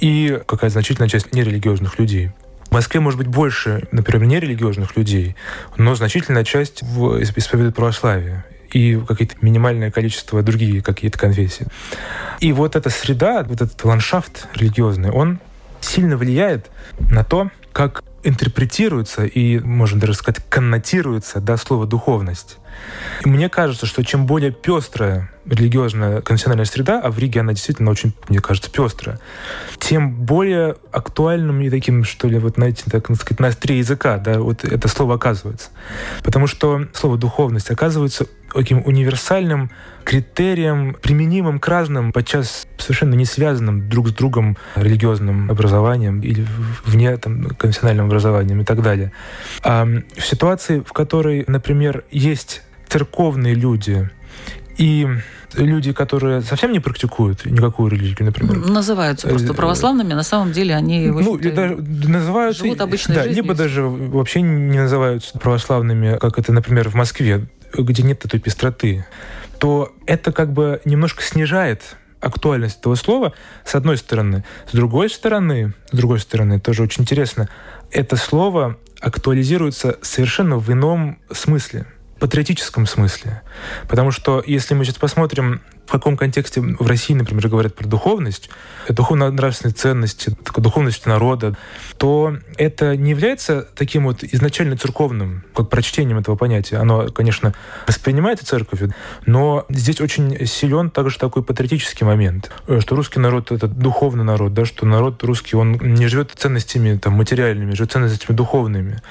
и 0.00 0.40
какая 0.46 0.70
значительная 0.70 1.10
часть 1.10 1.34
нерелигиозных 1.34 1.98
людей. 1.98 2.30
В 2.70 2.72
Москве 2.72 2.98
может 2.98 3.18
быть 3.18 3.28
больше, 3.28 3.86
например, 3.92 4.26
нерелигиозных 4.26 4.96
людей, 4.96 5.36
но 5.76 5.94
значительная 5.94 6.44
часть 6.44 6.82
исповедует 6.82 7.76
православие 7.76 8.44
и 8.74 8.96
какое-то 8.96 9.36
минимальное 9.40 9.90
количество 9.90 10.42
другие 10.42 10.82
какие-то 10.82 11.18
конфессии. 11.18 11.66
И 12.40 12.52
вот 12.52 12.76
эта 12.76 12.90
среда, 12.90 13.44
вот 13.44 13.62
этот 13.62 13.82
ландшафт 13.84 14.48
религиозный, 14.54 15.10
он 15.10 15.38
сильно 15.80 16.16
влияет 16.16 16.70
на 16.98 17.24
то, 17.24 17.50
как 17.72 18.02
интерпретируется 18.24 19.24
и, 19.24 19.58
можно 19.58 20.00
даже 20.00 20.14
сказать, 20.14 20.42
коннотируется 20.48 21.40
да, 21.40 21.56
слово 21.56 21.86
«духовность». 21.86 22.58
И 23.24 23.28
мне 23.28 23.48
кажется, 23.48 23.86
что 23.86 24.02
чем 24.02 24.26
более 24.26 24.50
пестрая 24.50 25.30
религиозная 25.44 26.22
конфессиональная 26.22 26.64
среда, 26.64 27.00
а 27.00 27.10
в 27.10 27.18
Риге 27.18 27.40
она 27.40 27.52
действительно 27.52 27.90
очень, 27.90 28.14
мне 28.28 28.40
кажется, 28.40 28.70
пестрая, 28.70 29.20
тем 29.78 30.14
более 30.24 30.76
актуальным 30.90 31.60
и 31.60 31.70
таким, 31.70 32.02
что 32.02 32.26
ли, 32.26 32.38
вот, 32.38 32.54
знаете, 32.54 32.84
так 32.90 33.04
сказать, 33.14 33.40
на 33.40 33.48
острие 33.48 33.78
языка, 33.78 34.16
да, 34.16 34.40
вот 34.40 34.64
это 34.64 34.88
слово 34.88 35.14
оказывается. 35.14 35.68
Потому 36.22 36.46
что 36.46 36.86
слово 36.94 37.18
«духовность» 37.18 37.70
оказывается 37.70 38.26
таким 38.54 38.82
универсальным 38.84 39.70
критерием, 40.04 40.96
применимым 41.00 41.58
к 41.58 41.68
разным, 41.68 42.12
подчас 42.12 42.66
совершенно 42.78 43.14
не 43.14 43.24
связанным 43.24 43.88
друг 43.88 44.08
с 44.08 44.12
другом 44.12 44.56
религиозным 44.76 45.50
образованием 45.50 46.20
или 46.20 46.46
вне 46.84 47.16
там, 47.16 47.48
конфессиональным 47.50 48.06
образованием 48.06 48.60
и 48.60 48.64
так 48.64 48.82
далее. 48.82 49.12
А 49.62 49.84
в 49.84 50.26
ситуации, 50.26 50.80
в 50.80 50.92
которой, 50.92 51.44
например, 51.46 52.04
есть 52.10 52.62
церковные 52.88 53.54
люди 53.54 54.10
и 54.76 55.06
люди, 55.54 55.92
которые 55.92 56.42
совсем 56.42 56.72
не 56.72 56.80
практикуют 56.80 57.44
никакую 57.46 57.90
религию, 57.90 58.26
например. 58.26 58.56
Называются 58.56 59.28
просто 59.28 59.52
э, 59.52 59.54
православными, 59.54 60.12
на 60.12 60.22
самом 60.22 60.52
деле 60.52 60.74
они 60.74 61.06
ну, 61.06 61.38
даже 61.38 61.76
называют, 61.76 62.56
живут 62.56 62.80
обычной 62.80 63.14
да, 63.14 63.22
жизнью. 63.24 63.42
Либо 63.42 63.54
даже 63.54 63.82
вообще 63.82 64.42
не 64.42 64.80
называются 64.80 65.38
православными, 65.38 66.18
как 66.18 66.38
это, 66.38 66.52
например, 66.52 66.88
в 66.88 66.94
Москве, 66.94 67.46
где 67.82 68.02
нет 68.02 68.24
этой 68.24 68.40
пестроты, 68.40 69.04
то 69.58 69.94
это 70.06 70.32
как 70.32 70.52
бы 70.52 70.80
немножко 70.84 71.22
снижает 71.22 71.96
актуальность 72.20 72.80
этого 72.80 72.94
слова, 72.94 73.34
с 73.64 73.74
одной 73.74 73.98
стороны. 73.98 74.44
С 74.70 74.72
другой 74.72 75.10
стороны, 75.10 75.74
с 75.90 75.96
другой 75.96 76.20
стороны, 76.20 76.58
тоже 76.60 76.82
очень 76.82 77.02
интересно, 77.02 77.48
это 77.90 78.16
слово 78.16 78.78
актуализируется 79.00 79.98
совершенно 80.02 80.56
в 80.56 80.72
ином 80.72 81.18
смысле 81.30 81.86
патриотическом 82.18 82.86
смысле. 82.86 83.42
Потому 83.88 84.10
что 84.10 84.42
если 84.46 84.74
мы 84.74 84.84
сейчас 84.84 84.96
посмотрим 84.96 85.60
в 85.86 85.92
каком 85.92 86.16
контексте 86.16 86.60
в 86.60 86.86
России, 86.86 87.14
например, 87.14 87.48
говорят 87.48 87.74
про 87.74 87.86
духовность, 87.86 88.50
духовно-нравственные 88.88 89.74
ценности, 89.74 90.34
духовность 90.56 91.06
народа, 91.06 91.56
то 91.98 92.36
это 92.56 92.96
не 92.96 93.10
является 93.10 93.68
таким 93.74 94.04
вот 94.04 94.24
изначально 94.24 94.76
церковным, 94.76 95.44
как 95.54 95.68
прочтением 95.68 96.18
этого 96.18 96.36
понятия. 96.36 96.76
Оно, 96.76 97.08
конечно, 97.10 97.54
воспринимается 97.86 98.46
церковью, 98.46 98.92
но 99.26 99.66
здесь 99.68 100.00
очень 100.00 100.46
силен 100.46 100.90
также 100.90 101.18
такой 101.18 101.42
патриотический 101.42 102.06
момент, 102.06 102.50
что 102.80 102.96
русский 102.96 103.20
народ— 103.20 103.50
это 103.52 103.68
духовный 103.68 104.24
народ, 104.24 104.54
да, 104.54 104.64
что 104.64 104.86
народ 104.86 105.22
русский, 105.22 105.56
он 105.56 105.72
не 105.72 106.06
живет 106.06 106.32
ценностями 106.34 106.96
там, 106.96 107.14
материальными, 107.14 107.74
живет 107.74 107.92
ценностями 107.92 108.36
духовными. 108.36 109.02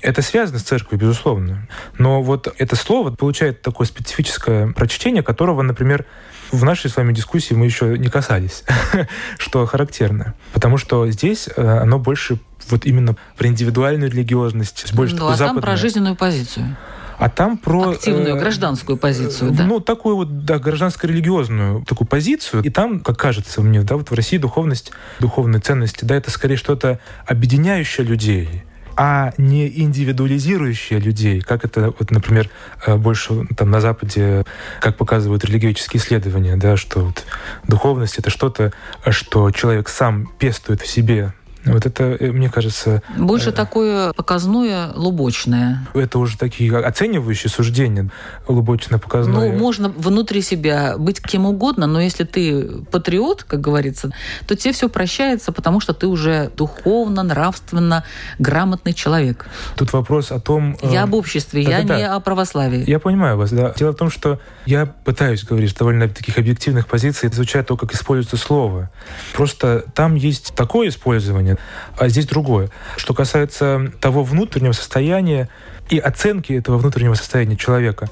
Это 0.00 0.22
связано 0.22 0.58
с 0.58 0.62
церковью, 0.62 1.00
безусловно. 1.00 1.68
Но 1.98 2.22
вот 2.22 2.52
это 2.58 2.76
слово 2.76 3.10
получает 3.10 3.62
такое 3.62 3.86
специфическое 3.86 4.72
прочтение, 4.72 5.22
которого, 5.22 5.62
например, 5.62 6.06
в 6.50 6.64
нашей 6.64 6.90
с 6.90 6.96
вами 6.96 7.12
дискуссии 7.12 7.54
мы 7.54 7.64
еще 7.64 7.98
не 7.98 8.08
касались, 8.08 8.64
что 9.38 9.64
характерно. 9.66 10.34
Потому 10.52 10.76
что 10.76 11.10
здесь 11.10 11.48
э, 11.56 11.78
оно 11.78 11.98
больше 11.98 12.38
вот 12.68 12.84
именно 12.84 13.16
про 13.36 13.48
индивидуальную 13.48 14.10
религиозность, 14.10 14.92
больше 14.94 15.16
ну, 15.16 15.28
а 15.28 15.36
там 15.36 15.60
про 15.60 15.76
жизненную 15.76 16.14
позицию. 16.14 16.76
А 17.18 17.28
там 17.28 17.56
про... 17.56 17.90
Активную, 17.90 18.36
э, 18.36 18.38
гражданскую 18.38 18.98
позицию, 18.98 19.52
да? 19.52 19.64
Ну, 19.64 19.80
такую 19.80 20.16
вот, 20.16 20.44
да, 20.44 20.58
гражданско-религиозную 20.58 21.84
такую 21.84 22.08
позицию. 22.08 22.62
И 22.64 22.70
там, 22.70 23.00
как 23.00 23.16
кажется 23.16 23.62
мне, 23.62 23.82
да, 23.82 23.96
вот 23.96 24.10
в 24.10 24.14
России 24.14 24.38
духовность, 24.38 24.90
духовные 25.20 25.60
ценности, 25.60 26.04
да, 26.04 26.16
это 26.16 26.30
скорее 26.30 26.56
что-то 26.56 26.98
объединяющее 27.26 28.04
людей 28.04 28.64
а 29.04 29.32
не 29.36 29.66
индивидуализирующее 29.80 31.00
людей, 31.00 31.40
как 31.40 31.64
это, 31.64 31.92
вот, 31.98 32.12
например, 32.12 32.48
э, 32.86 32.94
больше 32.94 33.48
там 33.56 33.68
на 33.68 33.80
Западе, 33.80 34.44
как 34.80 34.96
показывают 34.96 35.44
религиозные 35.44 36.00
исследования, 36.00 36.54
да, 36.54 36.76
что 36.76 37.06
вот 37.06 37.24
духовность— 37.66 38.16
это 38.18 38.30
что-то, 38.30 38.72
что 39.10 39.50
человек 39.50 39.88
сам 39.88 40.28
пестует 40.38 40.82
в 40.82 40.86
себе 40.86 41.32
вот 41.64 41.86
это, 41.86 42.04
э, 42.04 42.32
мне 42.32 42.48
кажется... 42.48 43.02
Больше 43.16 43.50
э, 43.50 43.52
такое 43.52 44.12
показное, 44.12 44.90
лубочное. 44.94 45.86
Это 45.94 46.18
уже 46.18 46.36
такие 46.36 46.76
оценивающие 46.76 47.50
суждения, 47.50 48.10
лубочное, 48.48 48.98
показное. 48.98 49.52
Ну, 49.52 49.58
можно 49.58 49.88
внутри 49.88 50.42
себя 50.42 50.96
быть 50.98 51.20
кем 51.20 51.46
угодно, 51.46 51.86
но 51.86 52.00
если 52.00 52.24
ты 52.24 52.82
патриот, 52.90 53.44
как 53.44 53.60
говорится, 53.60 54.10
то 54.46 54.56
тебе 54.56 54.72
все 54.72 54.88
прощается, 54.88 55.52
потому 55.52 55.80
что 55.80 55.94
ты 55.94 56.06
уже 56.06 56.50
духовно, 56.56 57.22
нравственно 57.22 58.04
грамотный 58.38 58.92
человек. 58.92 59.46
Тут 59.76 59.92
вопрос 59.92 60.32
о 60.32 60.40
том... 60.40 60.76
Я 60.82 61.00
э, 61.00 61.04
об 61.04 61.14
обществе, 61.14 61.64
да, 61.64 61.70
я 61.70 61.84
да, 61.84 61.96
не 61.96 62.02
да. 62.04 62.16
о 62.16 62.20
православии. 62.20 62.88
Я 62.88 62.98
понимаю 62.98 63.36
вас, 63.36 63.50
да. 63.50 63.72
Дело 63.78 63.92
в 63.92 63.96
том, 63.96 64.10
что 64.10 64.40
я 64.66 64.86
пытаюсь 64.86 65.44
говорить 65.44 65.76
довольно 65.76 66.08
таких 66.08 66.38
объективных 66.38 66.86
позиций, 66.86 67.28
изучать 67.28 67.66
то, 67.66 67.76
как 67.76 67.92
используется 67.94 68.36
слово. 68.36 68.90
Просто 69.32 69.84
там 69.94 70.14
есть 70.14 70.54
такое 70.54 70.88
использование. 70.88 71.58
А 71.98 72.08
здесь 72.08 72.26
другое. 72.26 72.70
Что 72.96 73.14
касается 73.14 73.92
того 74.00 74.22
внутреннего 74.22 74.72
состояния 74.72 75.48
и 75.90 75.98
оценки 75.98 76.52
этого 76.52 76.78
внутреннего 76.78 77.14
состояния 77.14 77.56
человека, 77.56 78.08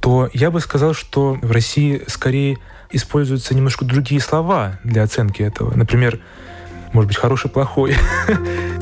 то 0.00 0.28
я 0.32 0.50
бы 0.50 0.60
сказал, 0.60 0.94
что 0.94 1.38
в 1.40 1.50
России 1.50 2.02
скорее 2.06 2.58
используются 2.90 3.54
немножко 3.54 3.84
другие 3.84 4.20
слова 4.20 4.78
для 4.84 5.02
оценки 5.02 5.42
этого. 5.42 5.74
Например, 5.74 6.20
может 6.92 7.08
быть, 7.08 7.16
хороший, 7.18 7.50
плохой. 7.50 7.94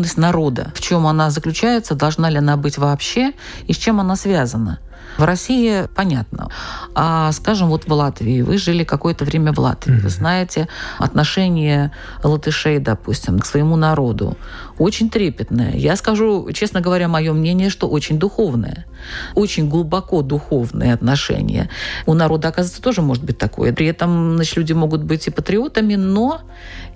духовность 0.00 0.18
народа, 0.18 0.72
в 0.74 0.80
чем 0.80 1.06
она 1.06 1.30
заключается, 1.30 1.94
должна 1.94 2.30
ли 2.30 2.38
она 2.38 2.56
быть 2.56 2.78
вообще 2.78 3.32
и 3.68 3.72
с 3.72 3.76
чем 3.76 4.00
она 4.00 4.16
связана. 4.16 4.78
В 5.18 5.24
России 5.24 5.86
понятно. 5.94 6.48
А, 6.94 7.32
скажем, 7.32 7.68
вот 7.68 7.86
в 7.86 7.92
Латвии. 7.92 8.42
Вы 8.42 8.58
жили 8.58 8.84
какое-то 8.84 9.24
время 9.24 9.52
в 9.52 9.58
Латвии. 9.58 10.00
Вы 10.00 10.08
знаете 10.08 10.68
отношение 10.98 11.90
латышей, 12.22 12.78
допустим, 12.78 13.38
к 13.38 13.46
своему 13.46 13.76
народу. 13.76 14.36
Очень 14.78 15.10
трепетное. 15.10 15.72
Я 15.74 15.96
скажу, 15.96 16.48
честно 16.52 16.80
говоря, 16.80 17.08
мое 17.08 17.32
мнение, 17.32 17.70
что 17.70 17.88
очень 17.88 18.18
духовное. 18.18 18.86
Очень 19.34 19.68
глубоко 19.68 20.22
духовное 20.22 20.94
отношение. 20.94 21.68
У 22.06 22.14
народа, 22.14 22.48
оказывается, 22.48 22.82
тоже 22.82 23.02
может 23.02 23.24
быть 23.24 23.36
такое. 23.36 23.72
При 23.72 23.86
этом 23.86 24.36
значит, 24.36 24.56
люди 24.56 24.72
могут 24.72 25.02
быть 25.02 25.26
и 25.26 25.30
патриотами, 25.30 25.96
но 25.96 26.40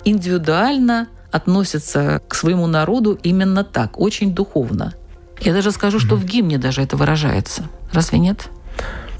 индивидуально 0.04 1.08
относятся 1.34 2.22
к 2.28 2.34
своему 2.36 2.68
народу 2.68 3.18
именно 3.24 3.64
так, 3.64 3.98
очень 3.98 4.32
духовно. 4.34 4.94
Я 5.40 5.52
даже 5.52 5.72
скажу, 5.72 5.98
что 5.98 6.14
в 6.14 6.24
гимне 6.24 6.58
даже 6.58 6.80
это 6.80 6.96
выражается. 6.96 7.64
Разве 7.92 8.20
нет? 8.20 8.50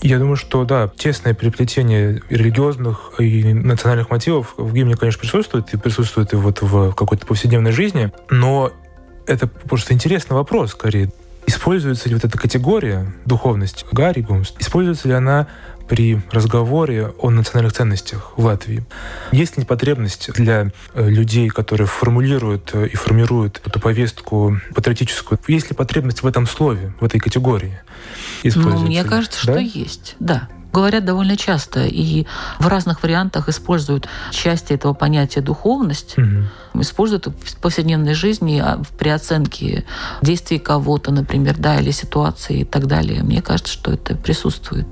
Я 0.01 0.21
думаю, 0.21 0.37
что 0.37 0.65
да, 0.65 0.87
тесное 0.87 1.35
переплетение 1.35 2.23
религиозных 2.31 3.15
и 3.19 3.53
национальных 3.53 4.11
мотивов 4.11 4.55
в 4.57 4.73
гимне, 4.73 4.95
конечно, 4.95 5.21
присутствует, 5.21 5.75
и 5.75 5.77
присутствует 5.77 6.33
и 6.33 6.37
вот 6.37 6.63
в 6.63 6.93
какой-то 6.93 7.27
повседневной 7.27 7.73
жизни, 7.73 8.13
но 8.31 8.71
это 9.27 9.49
просто 9.49 9.93
интересный 9.93 10.37
вопрос, 10.37 10.71
скорее. 10.71 11.11
Используется 11.47 12.09
ли 12.09 12.15
вот 12.15 12.25
эта 12.25 12.39
категория 12.39 13.13
духовность 13.27 13.87
Гаригум, 13.91 14.45
используется 14.61 15.09
ли 15.09 15.15
она 15.15 15.49
при 15.89 16.21
разговоре 16.31 17.13
о 17.19 17.31
национальных 17.31 17.73
ценностях 17.73 18.33
в 18.37 18.45
Латвии. 18.45 18.85
Есть 19.33 19.57
ли 19.59 19.65
потребность 19.65 20.33
для 20.33 20.71
э, 20.95 21.09
людей, 21.09 21.49
которые 21.49 21.87
формулируют 21.87 22.71
э, 22.73 22.89
и 22.89 22.97
формируют 22.97 23.61
эту 23.65 23.81
повестку 23.81 24.59
патриотическую, 24.75 25.39
есть 25.49 25.71
ли 25.71 25.77
потребность 25.77 26.23
в 26.23 26.27
этом 26.27 26.47
слове, 26.47 26.93
в 27.01 27.05
этой 27.05 27.21
категории? 27.21 27.79
Ну, 28.43 28.81
мне 28.81 29.05
кажется, 29.05 29.47
да? 29.47 29.53
что 29.55 29.61
есть, 29.61 30.17
да. 30.21 30.49
Говорят 30.75 31.05
довольно 31.05 31.37
часто 31.37 31.87
и 31.87 32.27
в 32.59 32.67
разных 32.67 33.03
вариантах 33.03 33.49
используют 33.49 34.09
части 34.33 34.73
этого 34.73 34.93
понятия 34.93 35.41
духовность, 35.41 36.19
угу. 36.19 36.83
используют 36.83 37.29
в 37.29 37.57
повседневной 37.59 38.15
жизни 38.15 38.61
а, 38.63 38.83
при 38.99 39.09
оценке 39.11 39.85
действий 40.21 40.59
кого-то, 40.59 41.13
например, 41.13 41.55
да, 41.57 41.81
или 41.81 41.93
ситуации 41.93 42.61
и 42.61 42.65
так 42.65 42.87
далее. 42.87 43.23
Мне 43.23 43.41
кажется, 43.41 43.73
что 43.73 43.93
это 43.93 44.17
присутствует. 44.17 44.87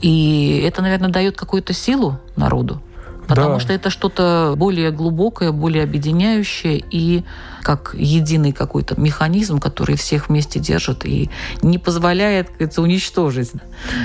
И 0.00 0.62
это, 0.64 0.80
наверное, 0.80 1.10
дает 1.10 1.36
какую-то 1.36 1.72
силу 1.72 2.20
народу. 2.36 2.80
Потому 3.26 3.54
да. 3.54 3.60
что 3.60 3.72
это 3.72 3.90
что-то 3.90 4.54
более 4.56 4.90
глубокое, 4.90 5.52
более 5.52 5.84
объединяющее 5.84 6.82
и 6.90 7.24
как 7.62 7.94
единый 7.98 8.52
какой-то 8.52 8.98
механизм, 9.00 9.58
который 9.58 9.96
всех 9.96 10.28
вместе 10.28 10.60
держит 10.60 11.04
и 11.04 11.30
не 11.62 11.78
позволяет, 11.78 12.46
как 12.46 12.56
говорится, 12.58 12.82
уничтожить. 12.82 13.50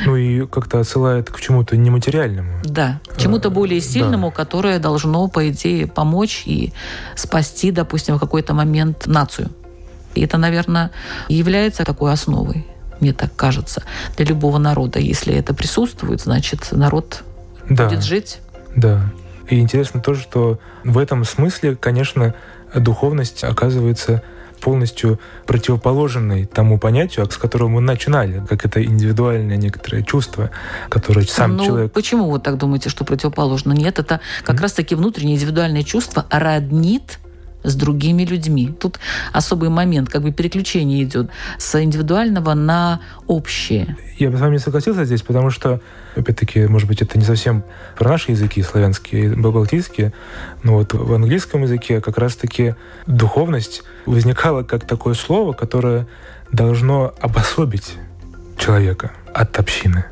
Ну 0.06 0.16
и 0.16 0.48
как-то 0.48 0.80
отсылает 0.80 1.30
к 1.30 1.40
чему-то 1.40 1.78
нематериальному. 1.78 2.60
Да, 2.64 3.00
к 3.08 3.18
чему-то 3.18 3.50
а, 3.50 3.52
более 3.52 3.80
сильному, 3.80 4.30
да. 4.30 4.36
которое 4.36 4.80
должно, 4.80 5.28
по 5.28 5.48
идее, 5.50 5.86
помочь 5.86 6.44
и 6.46 6.74
спасти, 7.16 7.72
допустим, 7.72 8.16
в 8.16 8.20
какой-то 8.20 8.56
момент 8.56 9.06
нацию. 9.06 9.52
И 10.16 10.22
это, 10.22 10.38
наверное, 10.38 10.90
является 11.30 11.84
такой 11.84 12.12
основой, 12.12 12.66
мне 13.00 13.14
так 13.14 13.36
кажется, 13.36 13.84
для 14.18 14.26
любого 14.26 14.58
народа. 14.58 14.98
Если 14.98 15.36
это 15.36 15.54
присутствует, 15.54 16.22
значит, 16.22 16.70
народ 16.72 17.24
да. 17.70 17.88
будет 17.88 18.04
жить 18.04 18.40
да. 18.76 19.12
И 19.50 19.60
интересно 19.60 20.00
то, 20.00 20.16
что 20.16 20.60
в 20.84 20.98
этом 20.98 21.26
смысле, 21.26 21.76
конечно, 21.76 22.34
духовность 22.74 23.44
оказывается 23.44 24.24
полностью 24.62 25.20
противоположной 25.48 26.46
тому 26.46 26.78
понятию, 26.78 27.30
с 27.30 27.38
которого 27.38 27.68
мы 27.68 27.82
начинали, 27.82 28.46
как 28.48 28.64
это 28.64 28.84
индивидуальное 28.84 29.58
некоторое 29.58 30.04
чувство, 30.04 30.52
которое 30.88 31.26
сам 31.26 31.58
ну, 31.58 31.66
человек... 31.66 31.92
Почему 31.92 32.30
вы 32.30 32.40
так 32.40 32.58
думаете, 32.58 32.90
что 32.90 33.04
противоположно? 33.04 33.74
Нет, 33.74 34.00
это 34.00 34.22
как 34.44 34.56
mm-hmm. 34.56 34.62
раз-таки 34.62 34.96
внутреннее 34.96 35.36
индивидуальное 35.36 35.84
чувство 35.84 36.26
роднит 36.30 37.20
с 37.64 37.76
другими 37.76 38.24
людьми. 38.24 38.74
Тут 38.80 39.00
особый 39.34 39.70
момент, 39.70 40.10
как 40.10 40.22
бы 40.22 40.32
переключение 40.32 41.04
идет 41.04 41.30
с 41.58 41.82
индивидуального 41.82 42.54
на 42.54 43.02
общее. 43.28 43.98
Я 44.18 44.30
бы 44.30 44.38
с 44.38 44.42
вами 44.42 44.58
согласился 44.58 45.06
здесь, 45.06 45.22
потому 45.22 45.50
что, 45.50 45.82
опять-таки, 46.16 46.68
может 46.68 46.88
быть, 46.88 47.02
это 47.02 47.18
не 47.18 47.26
совсем 47.26 47.64
про 47.98 48.10
наши 48.10 48.32
языки 48.32 48.62
славянские, 48.62 49.36
балтийские, 49.36 50.14
но 50.64 50.74
вот 50.74 50.94
в 50.94 51.14
английском 51.14 51.64
языке 51.64 52.02
как 52.02 52.18
раз-таки 52.18 52.76
духовность 53.06 53.84
возникала 54.06 54.64
как 54.64 54.86
такое 54.86 55.14
слово, 55.14 55.54
которое 55.54 56.08
должно 56.52 57.14
обособить 57.22 57.98
человека 58.58 59.12
от 59.34 59.58
общины 59.60 60.06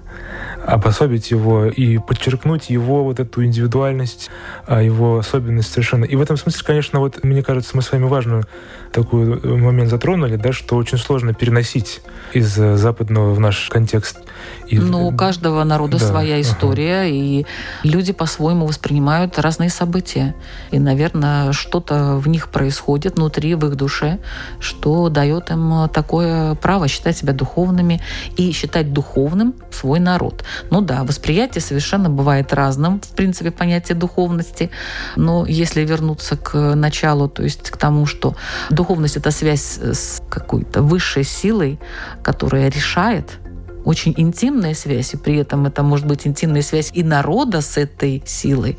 обособить 0.70 1.32
его 1.32 1.66
и 1.66 1.98
подчеркнуть 1.98 2.70
его 2.70 3.04
вот 3.04 3.20
эту 3.20 3.44
индивидуальность, 3.44 4.30
а, 4.68 4.82
его 4.82 5.18
особенность 5.18 5.72
совершенно. 5.72 6.06
И 6.06 6.16
в 6.16 6.22
этом 6.22 6.38
смысле, 6.38 6.64
конечно, 6.66 7.00
вот 7.00 7.24
мне 7.24 7.44
кажется, 7.44 7.76
мы 7.76 7.82
с 7.82 7.92
вами 7.92 8.06
важную 8.06 8.46
такой 8.92 9.40
э, 9.40 9.48
момент 9.48 9.90
затронули, 9.90 10.36
да, 10.36 10.52
что 10.52 10.76
очень 10.76 10.98
сложно 10.98 11.34
переносить 11.34 12.02
из 12.34 12.58
э, 12.58 12.76
западного 12.76 13.34
в 13.34 13.40
наш 13.40 13.70
контекст. 13.70 14.20
И, 14.68 14.80
ну, 14.80 15.08
у 15.08 15.16
каждого 15.16 15.64
народа 15.64 16.00
да, 16.00 16.06
своя 16.06 16.42
история, 16.42 17.02
ага. 17.02 17.10
и 17.10 17.46
люди 17.84 18.14
по-своему 18.14 18.66
воспринимают 18.66 19.38
разные 19.38 19.70
события. 19.70 20.36
И, 20.72 20.80
наверное, 20.80 21.52
что-то 21.52 22.18
в 22.18 22.28
них 22.28 22.50
происходит 22.50 23.16
внутри, 23.16 23.56
в 23.56 23.66
их 23.66 23.76
душе, 23.76 24.20
что 24.60 25.10
дает 25.10 25.50
им 25.52 25.90
такое 25.90 26.56
право 26.56 26.88
считать 26.88 27.18
себя 27.18 27.34
духовными 27.34 28.02
и 28.38 28.52
считать 28.52 28.94
духовным 28.94 29.56
свой 29.72 30.00
народ. 30.00 30.44
Ну 30.70 30.82
да, 30.82 31.04
восприятие 31.04 31.62
совершенно 31.62 32.10
бывает 32.10 32.54
разным, 32.54 33.00
в 33.02 33.16
принципе, 33.16 33.52
понятие 33.52 33.96
духовности. 33.96 34.70
Но 35.16 35.46
если 35.46 35.86
вернуться 35.86 36.38
к 36.38 36.76
началу, 36.76 37.30
то 37.30 37.44
есть 37.44 37.70
к 37.70 37.78
тому, 37.78 38.06
что 38.06 38.36
Духовность— 38.70 39.18
это 39.18 39.32
связь 39.32 39.80
с 39.80 40.22
какой-то 40.30 40.82
высшей 40.82 41.24
силой, 41.24 41.80
которая 42.24 42.70
решает, 42.70 43.40
очень 43.86 44.14
интимная 44.18 44.74
связь, 44.74 45.14
и 45.14 45.18
при 45.18 45.38
этом 45.38 45.66
это 45.66 45.84
может 45.84 46.06
быть 46.06 46.28
интимная 46.28 46.62
связь 46.62 46.92
и 46.94 47.02
народа 47.02 47.62
с 47.62 47.78
этой 47.78 48.22
силой, 48.26 48.78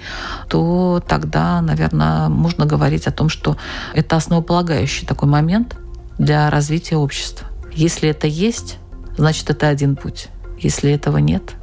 то 0.49 1.03
тогда, 1.07 1.61
наверное, 1.63 2.29
можно 2.29 2.67
говорить 2.67 3.07
о 3.07 3.11
том, 3.11 3.29
что 3.29 3.57
это 3.95 4.17
основополагающий 4.17 5.07
такой 5.07 5.29
момент 5.29 5.77
для 6.19 6.51
развития 6.51 6.97
общества. 6.97 7.49
Если 7.73 8.11
это 8.11 8.27
есть, 8.27 8.77
значит, 9.17 9.51
это 9.51 9.69
один 9.69 9.97
путь. 9.97 10.29
Если 10.59 10.93
этого 10.93 11.17
нет, 11.17 11.55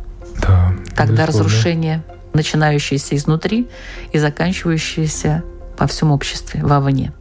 да, 0.42 0.74
тогда 0.96 1.26
разрушение, 1.26 2.04
начинающееся 2.34 3.16
изнутри 3.16 3.68
и 4.12 4.20
заканчивающееся 4.20 5.44
во 5.78 5.88
всем 5.88 6.12
обществе, 6.12 6.64
вовне. 6.64 7.12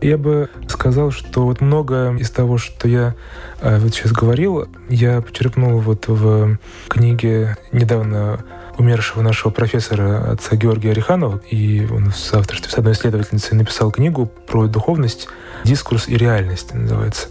Я 0.00 0.18
бы 0.18 0.50
сказал, 0.68 1.12
что 1.12 1.44
вот 1.44 1.60
много 1.60 2.16
из 2.16 2.28
того, 2.30 2.58
что 2.58 2.88
я 2.88 3.14
э, 3.60 3.78
вот 3.78 3.94
сейчас 3.94 4.10
говорил, 4.10 4.68
я 4.88 5.20
почерпнул 5.20 5.78
вот 5.78 6.08
в 6.08 6.58
книге 6.88 7.56
недавно 7.70 8.44
умершего 8.78 9.22
нашего 9.22 9.52
профессора 9.52 10.32
отца 10.32 10.56
Георгия 10.56 10.90
Ореханова, 10.90 11.40
и 11.48 11.86
он 11.88 12.10
в 12.10 12.16
соавторстве 12.16 12.70
с 12.70 12.74
одной 12.74 12.94
исследовательницей 12.94 13.56
написал 13.56 13.92
книгу 13.92 14.26
про 14.26 14.66
духовность 14.66 15.28
«Дискурс 15.62 16.08
и 16.08 16.16
реальность» 16.16 16.74
называется. 16.74 17.28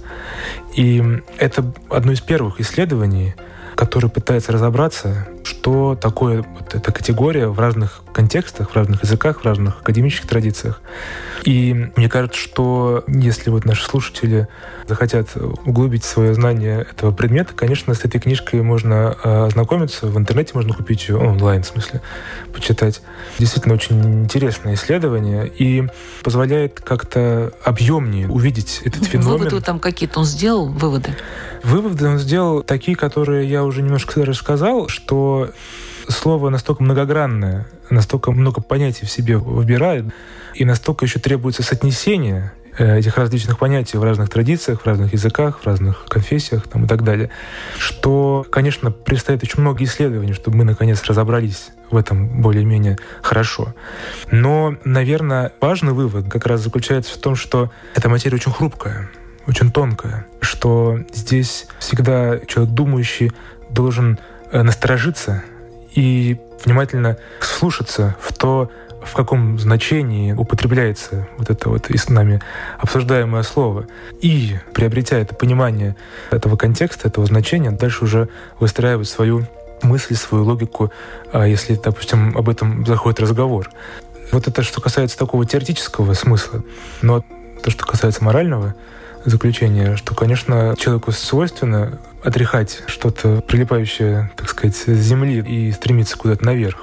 И 0.74 1.04
это 1.38 1.74
одно 1.90 2.14
из 2.14 2.22
первых 2.22 2.62
исследований, 2.62 3.36
который 3.82 4.12
пытается 4.12 4.52
разобраться, 4.52 5.28
что 5.52 5.98
такое 6.00 6.44
вот 6.60 6.74
эта 6.74 6.92
категория 6.94 7.48
в 7.48 7.60
разных 7.60 8.02
контекстах, 8.14 8.72
в 8.72 8.76
разных 8.76 9.04
языках, 9.04 9.42
в 9.42 9.46
разных 9.46 9.82
академических 9.82 10.28
традициях. 10.28 10.82
И 11.44 11.92
мне 11.96 12.08
кажется, 12.08 12.40
что 12.40 13.04
если 13.08 13.50
вот 13.50 13.66
наши 13.66 13.84
слушатели 13.84 14.48
захотят 14.88 15.30
углубить 15.66 16.04
свое 16.04 16.34
знание 16.34 16.86
этого 16.90 17.12
предмета, 17.12 17.54
конечно, 17.54 17.94
с 17.94 18.06
этой 18.06 18.20
книжкой 18.20 18.62
можно 18.62 19.16
а, 19.24 19.46
ознакомиться. 19.48 20.08
В 20.08 20.18
интернете 20.18 20.52
можно 20.54 20.74
купить 20.74 21.10
ее, 21.10 21.18
онлайн 21.18 21.64
в 21.64 21.68
смысле, 21.68 22.02
почитать. 22.54 23.02
Действительно 23.40 23.76
очень 23.76 24.24
интересное 24.24 24.76
исследование 24.76 25.48
и 25.48 25.88
позволяет 26.24 26.80
как-то 26.80 27.54
объемнее 27.64 28.30
увидеть 28.30 28.82
этот 28.86 29.06
феномен. 29.06 29.32
Выводы 29.32 29.62
там 29.62 29.80
какие-то 29.80 30.20
он 30.20 30.26
сделал, 30.26 30.68
выводы? 30.68 31.16
Выводы 31.64 32.08
он 32.08 32.18
сделал 32.18 32.64
такие, 32.64 32.98
которые 32.98 33.48
я 33.48 33.64
уже 33.64 33.82
немножко 33.82 34.26
рассказал, 34.26 34.88
что 34.88 35.41
слово 36.08 36.50
настолько 36.50 36.84
многогранное, 36.84 37.68
настолько 37.90 38.32
много 38.32 38.62
понятий 38.62 39.06
в 39.06 39.12
себе 39.12 39.38
выбирает, 39.38 40.06
и 40.54 40.66
настолько 40.66 41.06
еще 41.06 41.20
требуется 41.20 41.64
соотнесение 41.64 42.54
э, 42.78 43.00
этих 43.00 43.18
различных 43.18 43.58
понятий 43.58 43.98
в 43.98 44.04
разных 44.04 44.30
традициях, 44.30 44.82
в 44.82 44.86
разных 44.86 45.14
языках, 45.14 45.60
в 45.60 45.66
разных 45.66 46.06
конфессиях 46.06 46.68
там, 46.68 46.86
и 46.86 46.88
так 46.88 47.04
далее, 47.04 47.30
что, 47.78 48.46
конечно, 48.50 48.92
предстоит 48.92 49.44
очень 49.44 49.62
много 49.62 49.84
исследований, 49.84 50.34
чтобы 50.34 50.58
мы, 50.58 50.64
наконец, 50.64 51.04
разобрались 51.06 51.70
в 51.90 51.98
этом 51.98 52.42
более-менее 52.42 52.98
хорошо. 53.22 53.74
Но, 54.32 54.76
наверное, 54.84 55.52
важный 55.60 55.94
вывод 55.94 56.30
как 56.30 56.46
раз 56.46 56.62
заключается 56.62 57.14
в 57.14 57.18
том, 57.18 57.36
что 57.36 57.72
эта 57.96 58.10
материя 58.10 58.36
очень 58.36 58.52
хрупкая, 58.52 59.10
очень 59.48 59.72
тонкая, 59.72 60.26
что 60.40 61.00
здесь 61.14 61.68
всегда 61.80 62.40
человек 62.48 62.74
думающий 62.74 63.32
должен 63.70 64.20
насторожиться 64.52 65.44
и 65.94 66.38
внимательно 66.64 67.18
слушаться 67.40 68.16
в 68.22 68.34
то, 68.34 68.72
в 69.04 69.14
каком 69.14 69.58
значении 69.60 70.34
употребляется 70.34 71.28
вот 71.38 71.50
это 71.50 71.70
вот 71.70 71.90
и 71.90 71.98
с 71.98 72.10
нами 72.10 72.42
обсуждаемое 72.78 73.44
слово. 73.44 73.88
И, 74.22 74.58
приобретя 74.74 75.18
это 75.18 75.34
понимание 75.34 75.96
этого 76.30 76.56
контекста, 76.56 77.08
этого 77.08 77.26
значения, 77.26 77.72
дальше 77.72 78.04
уже 78.04 78.30
выстраивать 78.60 79.10
свою 79.10 79.48
мысль, 79.82 80.16
свою 80.16 80.46
логику, 80.46 80.92
а 81.32 81.48
если, 81.48 81.76
допустим, 81.76 82.38
об 82.38 82.50
этом 82.50 82.86
заходит 82.86 83.20
разговор. 83.20 83.70
Вот 84.32 84.48
это 84.48 84.62
что 84.62 84.80
касается 84.82 85.18
такого 85.18 85.46
теоретического 85.46 86.14
смысла. 86.14 86.64
Но 87.02 87.24
то, 87.64 87.72
что 87.72 87.86
касается 87.86 88.24
морального 88.24 88.76
заключения, 89.26 89.96
что, 89.96 90.16
конечно, 90.16 90.76
человеку 90.78 91.12
свойственно 91.12 92.00
отряхать 92.24 92.82
что-то 92.88 93.42
прилипающее, 93.42 94.32
так 94.36 94.50
сказать, 94.50 94.76
с 94.76 94.88
земли 94.88 95.40
и 95.40 95.72
стремиться 95.72 96.18
куда-то 96.18 96.46
наверх. 96.46 96.78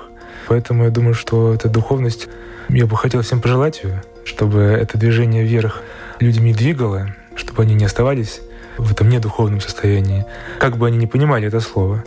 Поэтому 0.48 0.84
я 0.84 0.90
думаю, 0.90 1.14
что 1.14 1.54
эта 1.54 1.68
духовность, 1.68 2.28
я 2.68 2.86
бы 2.86 2.96
хотел 2.96 3.22
всем 3.22 3.40
пожелать 3.40 3.82
ее, 3.82 4.02
чтобы 4.24 4.60
это 4.60 4.98
движение 4.98 5.44
вверх 5.44 5.82
людьми 6.20 6.52
двигало, 6.52 7.14
чтобы 7.36 7.62
они 7.62 7.74
не 7.74 7.84
оставались 7.84 8.40
в 8.78 8.92
этом 8.92 9.08
недуховном 9.08 9.60
состоянии, 9.60 10.24
как 10.58 10.76
бы 10.76 10.86
они 10.86 10.96
ни 10.96 11.06
понимали 11.06 11.48
это 11.48 11.60
слово. 11.60 12.04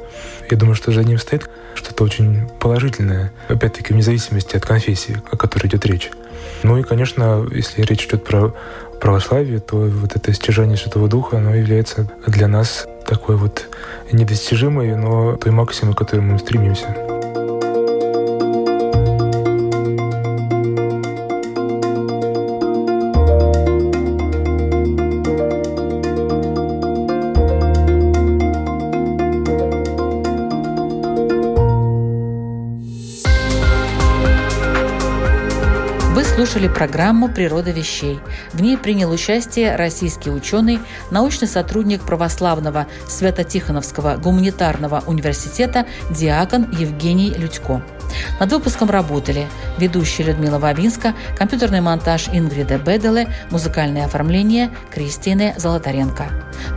Я 0.50 0.58
думаю, 0.58 0.76
что 0.76 0.92
за 0.92 1.04
ним 1.04 1.18
стоит 1.18 1.50
что-то 1.76 2.04
очень 2.04 2.48
положительное, 2.60 3.32
опять-таки, 3.50 3.94
вне 3.94 4.02
зависимости 4.02 4.56
от 4.56 4.66
конфессии, 4.66 5.22
о 5.30 5.38
которой 5.38 5.68
идет 5.68 5.86
речь. 5.86 6.10
Ну 6.64 6.78
и, 6.78 6.84
конечно, 6.84 7.46
если 7.52 7.82
речь 7.82 8.06
идет 8.06 8.24
про 8.24 8.54
православие, 9.00 9.60
то 9.60 9.78
вот 9.78 10.16
это 10.16 10.32
стяжание 10.34 10.78
Святого 10.78 11.08
Духа, 11.08 11.38
оно 11.38 11.56
является 11.56 12.10
для 12.28 12.48
нас 12.48 12.88
такой 13.12 13.36
вот 13.36 13.68
недостижимой, 14.14 14.96
но 14.96 15.36
той 15.36 15.52
максимумой, 15.52 15.96
к 15.96 15.98
которой 15.98 16.22
мы 16.22 16.40
стремимся. 16.40 17.21
Программу 36.74 37.30
«Природа 37.30 37.72
вещей». 37.72 38.20
В 38.54 38.62
ней 38.62 38.78
принял 38.78 39.12
участие 39.12 39.76
российский 39.76 40.30
ученый, 40.30 40.80
научный 41.12 41.48
сотрудник 41.48 42.02
православного 42.02 42.88
Свято-Тихоновского 43.08 44.18
гуманитарного 44.18 45.04
университета 45.06 45.86
диакон 46.10 46.70
Евгений 46.72 47.32
Людько. 47.32 47.84
Над 48.40 48.52
выпуском 48.52 48.90
работали 48.90 49.48
ведущая 49.78 50.24
Людмила 50.24 50.60
Вавинска, 50.60 51.14
компьютерный 51.38 51.82
монтаж 51.82 52.28
Ингрида 52.32 52.78
Беделе, 52.78 53.28
музыкальное 53.50 54.06
оформление 54.06 54.72
Кристины 54.90 55.54
Золотаренко. 55.58 56.26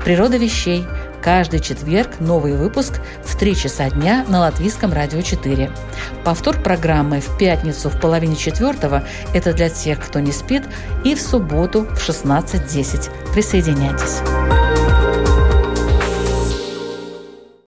«Природа 0.04 0.36
вещей» 0.36 0.86
Каждый 1.24 1.60
четверг 1.60 2.20
новый 2.20 2.54
выпуск 2.54 3.00
в 3.34 3.36
3 3.36 3.56
часа 3.56 3.90
дня 3.90 4.24
на 4.28 4.40
Латвийском 4.40 4.92
радио 4.92 5.20
4. 5.20 5.70
Повтор 6.24 6.62
программы 6.62 7.20
в 7.20 7.36
пятницу 7.36 7.90
в 7.90 8.00
половине 8.00 8.36
четвертого– 8.36 9.04
это 9.34 9.52
для 9.52 9.68
тех, 9.68 9.98
кто 9.98 10.20
не 10.20 10.30
спит, 10.30 10.62
и 11.02 11.16
в 11.16 11.20
субботу 11.20 11.82
в 11.82 12.08
16.10. 12.08 13.32
Присоединяйтесь. 13.32 14.43